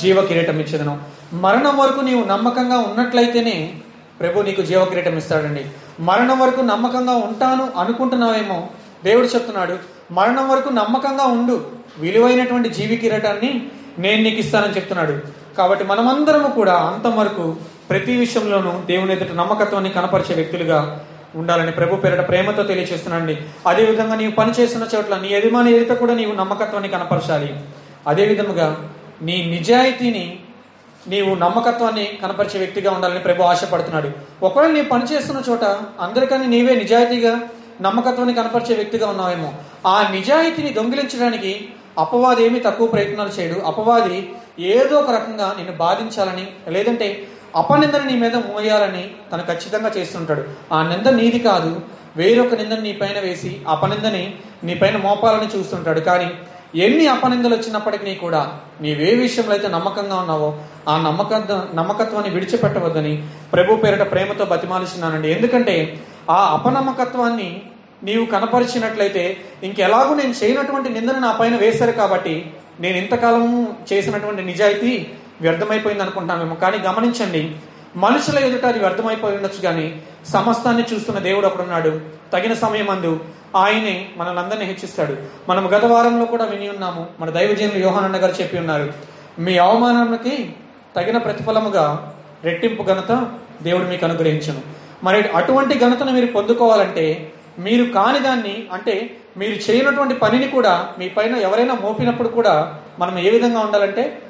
జీవ 0.00 0.20
కిరీటం 0.20 0.60
ఇచ్చేదను 0.60 0.98
మరణం 1.32 1.76
వరకు 1.76 2.00
నీవు 2.00 2.24
నమ్మకంగా 2.24 2.78
ఉన్నట్లయితేనే 2.78 3.74
ప్రభు 4.20 4.42
నీకు 4.42 4.62
జీవ 4.62 4.84
కిరీటం 4.84 5.18
ఇస్తాడండి 5.18 5.64
మరణం 6.00 6.38
వరకు 6.38 6.60
నమ్మకంగా 6.60 7.12
ఉంటాను 7.12 7.68
అనుకుంటున్నావేమో 7.78 8.66
దేవుడు 9.04 9.26
చెప్తున్నాడు. 9.26 9.76
మరణం 10.10 10.48
వరకు 10.48 10.68
నమ్మకంగా 10.68 11.24
ఉండు. 11.24 11.66
విలువైనటువంటి 11.98 12.68
జీవి 12.68 12.96
కిరీటాన్ని 12.96 13.66
నేను 13.98 14.22
నీకు 14.22 14.36
ఇస్తానని 14.36 14.76
చెప్తున్నాడు. 14.76 15.20
కాబట్టి 15.58 15.84
మనమందరము 15.84 16.48
కూడా 16.48 16.72
అంతం 16.72 17.16
వరకు 17.16 17.56
ప్రతి 17.90 18.16
విషయంలోనూ 18.16 18.72
దేవుని 18.86 19.12
ఎదుట 19.12 19.32
నమ్మకత్వాన్ని 19.34 19.90
కనపరిచే 19.90 20.34
వ్యక్తులుగా 20.34 21.04
ఉండాలని 21.34 21.72
ప్రభు 21.72 21.96
పేరిట 21.96 22.28
ప్రేమతో 22.28 22.62
తెలియచేస్తున్నాండి 22.62 23.38
అదేవిధంగా 23.68 24.14
నీవు 24.14 24.32
పని 24.32 24.52
చేస్తున్న 24.60 24.86
చోట్ల 24.94 25.14
నీ 25.16 25.28
యజమాని 25.28 25.76
ఎదుట 25.76 25.96
కూడా 25.98 26.14
నీవు 26.14 26.32
నమ్మకత్వాన్ని 26.32 26.88
కనపరచాలి. 26.88 27.60
అదేవిధముగా 28.06 28.90
నీ 29.22 29.44
నిజాయితీని 29.44 30.38
నీవు 31.08 31.34
నమ్మకత్వాన్ని 31.34 32.18
కనపరిచే 32.22 32.58
వ్యక్తిగా 32.58 32.90
ఉండాలని 32.90 33.18
ప్రభు 33.18 33.42
ఆశపడుతున్నాడు. 33.42 34.10
ఒకవేళ 34.42 34.70
నీవు 34.70 34.86
పని 34.86 35.04
చేస్తున్న 35.04 35.42
చోట 35.50 35.64
అందరికన్నా 36.00 36.46
నీవే 36.48 36.74
నిజాయితీగా 36.74 37.40
నమ్మకత్వాన్ని 37.80 38.34
కనపరిచే 38.34 38.74
వ్యక్తిగా 38.74 39.08
ఉన్నావేమో 39.08 39.54
ఆ 39.86 40.08
నిజాయితీని 40.10 40.70
దొంగిలించడానికి 40.70 41.68
అపవాది 41.98 42.44
ఏమి 42.44 42.60
తక్కువ 42.60 42.86
ప్రయత్నాలు 42.86 43.28
చేయడు. 43.28 43.60
అపవాది 43.60 44.30
ఏదో 44.58 44.96
ఒక 44.96 45.10
రకంగా 45.10 45.54
నిన్ను 45.56 45.72
బాధించాలని 45.72 46.46
లేదంటే 46.68 47.26
అపనిందని 47.56 48.12
నీ 48.12 48.18
మీద 48.18 48.36
మోయాలని 48.36 49.10
తను 49.32 49.42
ఖచ్చితంగా 49.42 49.90
చేస్తుంటాడు. 49.96 50.44
ఆ 50.72 50.82
నింద 50.82 51.06
నీది 51.06 51.38
కాదు. 51.38 51.80
వేరొక 52.16 52.54
నిందని 52.54 52.80
నీ 52.80 52.92
పైన 52.92 53.20
వేసి 53.20 53.60
అపనిందని 53.68 54.34
నీ 54.64 54.74
పైన 54.74 54.96
మోపాలని 54.96 55.58
చూస్తుంటాడు. 55.58 56.00
కానీ 56.00 56.30
ఎన్ని 56.74 57.06
అపనిందలు 57.06 57.54
వచ్చినప్పటికీ 57.56 58.14
కూడా 58.14 58.60
నీవే 58.80 59.14
విషయంలో 59.14 59.52
అయితే 59.52 59.68
నమ్మకంగా 59.68 60.16
ఉన్నావో 60.16 60.58
ఆ 60.88 60.98
నమ్మక 61.02 61.34
నమ్మకత్వాన్ని 61.74 62.30
విడిచిపెట్టవద్దని 62.30 63.24
ప్రభు 63.52 63.74
పేరిట 63.74 64.12
ప్రేమతో 64.12 64.44
బతిమాలిస్తున్నానండి. 64.44 65.32
ఎందుకంటే 65.32 65.98
ఆ 66.30 66.40
అపనమ్మకత్వాన్ని 66.56 67.62
నీవు 68.02 68.24
కనపరిచినట్లయితే 68.26 69.36
ఇంకెలాగూ 69.62 70.14
నేను 70.14 70.34
చేయనటువంటి 70.44 70.88
నిందను 70.88 71.18
నా 71.18 71.32
పైన 71.32 71.56
వేశారు 71.56 71.92
కాబట్టి 71.92 72.52
నేను 72.80 72.96
ఇంతకాలము 72.96 73.74
చేసినటువంటి 73.92 74.42
నిజాయితీ 74.42 75.06
వ్యర్థమైపోయింది 75.40 76.02
అనుకుంటామేమో 76.02 76.54
కానీ 76.54 76.78
గమనించండి 76.78 77.56
మనుషుల 77.96 78.38
ఎదుట 78.38 78.64
అది 78.64 78.78
వ్యర్థమైపోయి 78.78 79.36
ఉండొచ్చు 79.36 79.60
కానీ 79.62 80.02
సమస్తాన్ని 80.26 80.84
చూస్తున్న 80.92 81.18
దేవుడు 81.18 81.46
ఒకడున్నాడు 81.46 82.00
తగిన 82.32 82.54
సమయం 82.54 82.90
అందు 82.90 83.20
ఆయనే 83.56 84.08
మనల్ని 84.16 84.64
హెచ్చిస్తాడు. 84.64 85.16
మనం 85.48 85.66
గత 85.66 85.84
వారంలో 85.84 86.24
కూడా 86.24 86.44
విని 86.44 86.68
ఉన్నాము 86.68 87.06
మన 87.20 87.30
దైవజనులు 87.30 87.78
యోహానన్న 87.78 88.16
గారు 88.16 88.32
చెప్పి 88.32 88.58
ఉన్నారు. 88.58 88.92
మీ 89.38 89.58
అవమానానికి 89.58 90.54
తగిన 90.96 91.18
ప్రతిఫలముగా 91.18 92.14
రెట్టింపు 92.44 92.82
ఘనత 92.82 93.30
దేవుడు 93.62 93.84
మీకు 93.84 94.04
అనుగ్రహించను. 94.04 94.60
మరి 95.04 95.28
అటువంటి 95.28 95.78
ఘనతను 95.78 96.12
మీరు 96.12 96.26
పొందుకోవాలంటే 96.26 97.32
మీరు 97.58 97.92
కాని 97.92 98.18
దాన్ని 98.18 98.66
అంటే 98.72 99.16
మీరు 99.36 99.70
చేయనటువంటి 99.70 100.14
పనిని 100.14 100.48
కూడా 100.48 100.88
మీ 100.98 101.08
పైన 101.08 101.36
ఎవరైనా 101.36 101.74
మోపినప్పుడు 101.74 102.28
కూడా 102.28 102.80
మనం 102.98 103.18
ఏ 103.18 103.30
విధంగా 103.30 103.60
ఉండాలంటే 103.60 104.22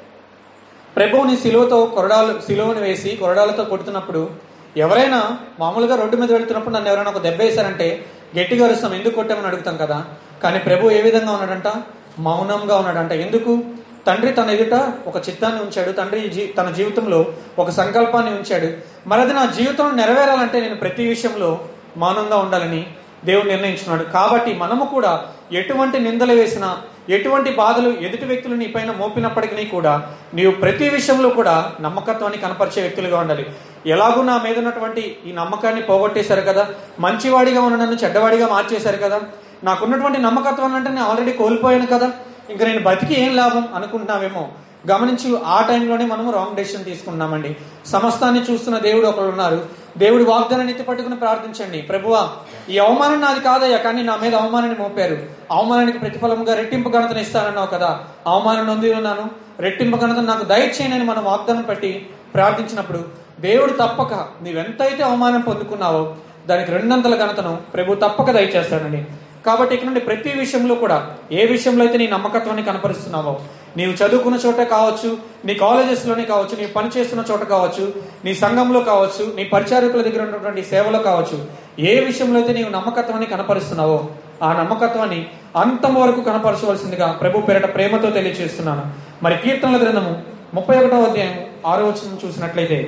ప్రభువుని 0.95 1.37
సిలువతో 1.37 1.85
కొరడాలు 1.85 2.41
సిలువను 2.41 2.81
వేసి 2.81 3.15
కొరడాలతో 3.15 3.63
కొడుతున్నప్పుడు 3.63 4.29
ఎవరైనా 4.77 5.37
మామూలుగా 5.59 5.95
రోడ్డు 5.95 6.17
మీద 6.17 6.31
వెళ్తున్నప్పుడు 6.31 6.75
నన్ను 6.75 6.89
ఎవరైనా 6.89 7.09
ఒక 7.09 7.17
దెబ్బ 7.17 7.41
వేశారంటే 7.41 8.05
గట్టిగా 8.39 8.67
అరుస్తాం 8.67 8.93
ఎందుకు 8.93 9.15
కొట్టామని 9.15 9.47
అడుగుతాం 9.47 9.77
కదా? 9.77 10.05
కానీ 10.43 10.59
ప్రభు 10.59 10.89
ఏ 10.89 11.01
విధంగా 11.01 11.31
ఉన్నాడంట? 11.31 11.73
మౌనంగా 12.19 12.77
ఉన్నాడంట. 12.77 13.11
ఎందుకు? 13.11 13.63
తండ్రి 14.07 14.31
తన 14.31 14.49
ఎదుట 14.49 14.93
ఒక 15.07 15.29
చిత్తాన్ని 15.29 15.61
ఉంచాడు. 15.61 15.91
తండ్రి 15.91 16.29
జీ- 16.29 16.55
తన 16.55 16.69
జీవితంలో 16.69 17.25
ఒక 17.59 17.69
సంకల్పాన్ని 17.69 18.31
ఉంచాడు. 18.31 18.67
మరి 19.09 19.21
అది 19.21 19.33
నా 19.33 19.45
జీవితంలో 19.45 19.91
నెరవేరాలంటే 19.91 20.59
నేను 20.59 20.75
ప్రతి 20.75 21.07
విషయంలో 21.07 21.59
మౌనంగా 21.97 22.37
ఉండాలని 22.37 22.93
దేవుడు 23.25 23.47
నిర్ణయించున్నాడు 23.47 24.03
కాబట్టి 24.03 24.53
మనము 24.53 24.85
కూడా 24.85 25.25
ఎటువంటి 25.51 25.99
నిందలు 25.99 26.33
వేసినా 26.33 26.77
ఎటువంటి 27.09 27.51
బాధలు 27.51 27.89
ఎదుటి 27.89 28.25
వ్యక్తులు 28.25 28.55
నీ 28.55 28.67
పైన 28.67 28.91
మోపినప్పటికీ 28.91 29.65
కూడా 29.65 30.09
నీవు 30.33 30.51
ప్రతి 30.51 30.89
విషయంలో 30.89 31.29
కూడా 31.29 31.71
నమ్మకత్వాన్ని 31.81 32.39
కనపరిచే 32.39 32.81
వ్యక్తులుగా 32.81 33.19
ఉండాలి. 33.19 33.45
ఎలాగూ 33.85 34.21
నా 34.21 34.41
మీద 34.43 34.57
ఉన్నటువంటి 34.57 35.17
ఈ 35.25 35.31
నమ్మకాన్ని 35.31 35.81
పోగొట్టేశారు 35.81 36.41
కదా? 36.41 36.67
మంచివాడిగా 36.99 37.61
ఉన్న 37.61 37.77
నన్ను 37.77 37.95
చెడ్డవాడిగా 37.95 38.47
మార్చేశారు 38.47 38.97
కదా? 38.97 39.21
నాకున్నటువంటి 39.63 40.21
నమ్మకత్వాన్ని 40.21 40.77
అంటే 40.77 40.89
నేను 40.89 41.05
ఆల్రెడీ 41.05 41.31
కోల్పోయాను 41.31 41.85
కదా? 41.85 42.11
ఇంకా 42.49 42.65
నేను 42.65 42.79
బతికి 42.79 43.21
ఏం 43.21 43.35
లాభం 43.35 43.67
అనుకుంటున్నావేమో? 43.75 44.49
గమనించి 44.91 45.37
ఆ 45.45 45.65
టైంలోనే 45.67 46.05
మనము 46.05 46.31
రాంగ్ 46.31 46.55
డెసిషన్ 46.55 46.85
తీసుకున్నామండి. 46.85 47.57
సమస్తాన్ని 47.85 48.41
చూస్తున్న 48.51 48.77
దేవుడు 48.77 49.07
ఒకరు 49.07 49.29
ఉన్నారు. 49.29 49.65
దేవుడు 49.97 50.23
వాగ్దానాన్ని 50.23 50.73
ఎత్తి 50.73 50.85
పట్టుకుని 50.85 51.15
ప్రార్థించండి. 51.15 51.81
ప్రభువా 51.81 52.29
ఈ 52.69 52.77
అవమానం 52.77 53.21
నాది 53.21 53.39
కాదయ్యా 53.39 53.77
కానీ 53.77 54.03
నా 54.03 54.15
మీద 54.15 54.35
అవమానాన్ని 54.35 54.79
మోపారు. 54.79 55.17
అవమానానికి 55.51 55.99
ప్రతిఫలముగా 55.99 56.55
రెట్టింపు 56.55 56.89
ఘనతను 56.89 57.19
ఇస్తానన్నావు 57.19 57.67
కదా. 57.67 57.99
అవమానం 58.27 58.67
నొంది 58.67 58.93
ఉన్నాను. 58.93 59.29
రెట్టింపు 59.59 59.97
ఘనతను 59.97 60.27
నాకు 60.27 60.43
దయచేయనని 60.43 61.03
మనం 61.03 61.23
వాగ్దానం 61.23 61.61
పెట్టి 61.61 62.07
ప్రార్థించినప్పుడు 62.33 62.99
దేవుడు 63.39 63.73
తప్పక 63.73 64.13
నీవెంతైతే 64.41 65.03
అవమానం 65.03 65.41
పొందుకున్నావో 65.41 66.15
దానికి 66.47 66.71
రెండంతల 66.71 67.15
ఘనతను 67.25 67.57
ప్రభు 67.73 67.95
తప్పక 67.95 68.31
దయచేస్తానండి 68.31 69.05
కాబట్టి 69.45 69.75
ఇక్కడ 69.75 69.87
నుండి 69.87 70.01
ప్రతి 70.01 70.29
విషయంలో 70.29 70.75
కూడా 70.75 71.15
ఏ 71.31 71.45
విషయంలో 71.45 71.85
అయితే 71.85 71.97
నీ 71.97 72.07
నమ్మకత్వాన్ని 72.07 72.63
కనపరుస్తున్నావో 72.63 73.41
నీవు 73.75 73.93
చదువుకున్న 73.99 74.37
చోట 74.43 74.61
కావచ్చు 74.71 75.09
నీ 75.45 75.53
కాలేజెస్లోనే 75.61 76.25
కావచ్చు 76.29 76.55
నీ 76.59 76.67
పని 76.75 76.89
చేస్తున్న 76.95 77.23
చోట 77.29 77.43
కావచ్చు 77.49 77.85
నీ 78.25 78.33
సంఘంలో 78.41 78.81
కావచ్చు 78.83 79.25
నీ 79.37 79.43
పరిచారకుల 79.51 80.01
దగ్గర 80.01 80.21
ఉన్నటువంటి 80.27 80.63
సేవలో 80.69 80.99
కావచ్చు 81.07 81.37
ఏ 81.85 81.95
విషయంలో 82.05 82.37
అయితే 82.39 82.53
నీవు 82.53 82.71
నమ్మకత్వాన్ని 82.75 83.27
కనపరుస్తున్నావో 83.33 83.97
ఆ 84.41 84.51
నమ్మకత్వాన్ని 84.53 85.19
అంతం 85.55 85.93
వరకు 85.95 86.21
కనపరచవలసిందిగా 86.21 87.07
ప్రభు 87.21 87.43
పేరట 87.47 87.67
ప్రేమతో 87.75 88.09
తెలియజేస్తున్నాను 88.11 88.85
మరి 89.23 89.37
కీర్తనల 89.43 89.79
గ్రంథము 89.83 90.13
ముప్పై 90.53 90.75
ఒకటో 90.77 90.99
అధ్యాయం 91.05 91.35
ఆరో 91.67 91.85
వచనం 91.87 92.19
చూసినట్లయితే 92.23 92.79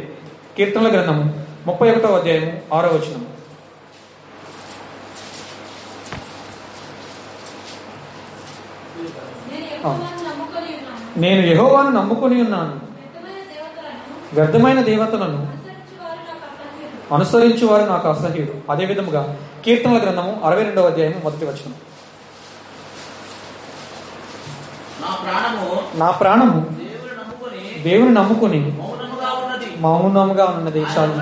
కీర్తనల 0.57 0.89
గ్రంథము 0.93 1.23
ముప్పై 1.67 1.87
ఒకటో 1.91 2.11
అధ్యాయము 2.17 2.51
ఆరో 2.75 2.89
వచనం. 2.93 3.23
నేను 9.49 10.16
నేను 11.17 11.47
యెహోవాను 11.47 11.89
నమ్ముకొని 11.89 12.41
ఉన్నాను. 12.41 12.79
వ్యర్థమైన 14.33 14.81
దేవతలను 14.81 15.57
అనుసరించువారు 17.13 17.85
నాకు 17.85 18.07
అసహ్యుడు. 18.07 18.71
అదే 18.71 18.85
విధముగా 18.85 19.37
కీర్తనల 19.65 19.97
గ్రంథము 19.97 20.41
అరవై 20.43 20.63
రెండవ 20.63 20.87
అధ్యాయం 20.87 21.21
మొదటి 21.23 21.45
వచనం. 21.45 21.73
నా 25.95 26.11
ప్రాణము 26.11 26.65
దేవుని 27.83 28.13
నమ్ముకొని 28.13 28.79
మౌనముగా 29.77 30.45
ఉన్నది. 30.45 30.79
చాలు. 30.79 31.13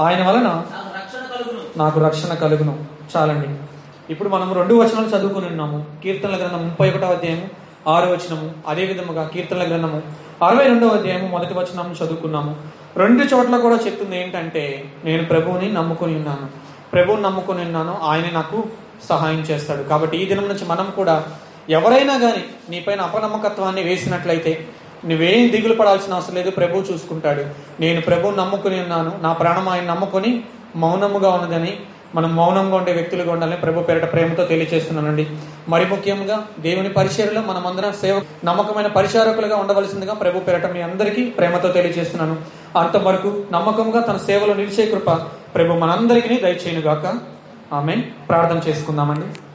ఆయన 0.00 0.28
వలన 0.28 0.42
నాకు 0.42 0.94
రక్షణ 0.94 1.36
కలుగును. 1.36 1.78
నాకు 1.78 2.00
రక్షణ 2.00 2.34
కలుగును. 2.34 2.84
చాలండి. 3.16 3.48
ఇప్పుడు 4.12 4.28
మనం 4.28 4.52
రెండు 4.52 4.74
వచనాలు 4.74 5.06
చదువుకుని 5.06 5.46
ఉన్నాము. 5.46 5.86
కీర్తనల 6.02 6.36
గ్రంథం 6.36 6.68
ముప్పై 6.68 6.90
ఒకటో 6.90 7.06
అధ్యాయము 7.06 7.65
ఆరు 7.92 8.06
వచనము 8.12 8.46
అదే 8.68 8.84
విధముగా 8.84 9.24
కీర్తనల 9.34 9.64
గ్రంథము. 9.68 9.98
అరవై 10.44 10.64
రెండవ 10.64 10.88
అధ్యాయము 10.88 11.26
మొదటి 11.26 11.54
వచనం 11.54 11.90
చదువుకున్నాము. 11.98 12.52
రెండు 12.96 13.22
చోట్ల 13.22 13.56
కూడా 13.56 13.76
చెప్తుంది 13.86 14.16
ఏంటంటే 14.20 14.62
నేను 15.04 15.24
ప్రభువుని 15.24 15.72
నమ్ముకొని 15.72 16.14
ఉన్నాను. 16.16 16.46
ప్రభువుని 16.92 17.22
నమ్ముకొని 17.22 17.62
ఉన్నాను 17.62 17.94
ఆయన 18.02 18.30
నాకు 18.30 18.64
సహాయం 19.08 19.40
చేస్తాడు. 19.40 19.82
కాబట్టి 19.82 20.16
ఈ 20.16 20.24
దినం 20.24 20.48
నుంచి 20.48 20.64
మనం 20.64 20.88
కూడా 20.96 21.24
ఎవరైనా 21.68 22.18
కానీ 22.18 22.42
నీపైన 22.70 23.00
అపనమ్మకత్వాన్ని 23.00 23.82
వేసినట్లయితే 23.82 24.66
నువ్వేం 25.04 25.50
దిగులు 25.50 25.74
పడాల్సిన 25.74 26.14
అవసరం 26.14 26.34
లేదు 26.34 26.50
ప్రభు 26.50 26.84
చూసుకుంటాడు. 26.90 27.44
నేను 27.80 28.00
ప్రభువు 28.00 28.34
నమ్ముకుని 28.34 28.80
ఉన్నాను 28.80 29.12
నా 29.22 29.32
ప్రాణం 29.32 29.68
ఆయన 29.68 29.86
నమ్ముకొని 29.92 30.44
మౌనముగా 30.76 31.30
ఉన్నదని 31.30 31.72
మనం 32.14 32.36
మౌనంగా 32.36 32.76
ఉండే 32.76 32.92
వ్యక్తులుగా 32.92 33.32
ఉండాలని 33.32 33.56
ప్రభు 33.56 33.80
పేరట 33.80 34.12
ప్రేమతో 34.12 34.44
తెలియజేస్తున్నానండి 34.44 35.26
మరి 35.68 35.84
ముఖ్యంగా 35.84 36.46
దేవుని 36.58 36.88
పరిచయలో 36.88 37.42
మనమందరం 37.42 37.92
సేవ 37.92 38.22
నమ్మకమైన 38.44 38.86
పరిచారకులుగా 38.86 39.56
ఉండవలసిందిగా 39.56 40.12
ప్రభు 40.12 40.38
పేరట 40.38 40.66
మీ 40.66 40.82
అందరికీ 40.82 41.24
ప్రేమతో 41.30 41.68
తెలియజేస్తున్నాను 41.68 42.36
అంతవరకు 42.78 43.46
నమ్మకంగా 43.52 44.00
తన 44.00 44.16
సేవలో 44.16 44.54
నిలిచే 44.54 44.86
కృప 44.86 45.10
ప్రభు 45.54 45.72
మనందరికీ 45.72 46.36
దయచేయను 46.36 46.80
గాక 46.80 47.06
ఆమె 47.72 47.96
ప్రార్థన 48.28 48.60
చేసుకుందామండి. 48.68 49.45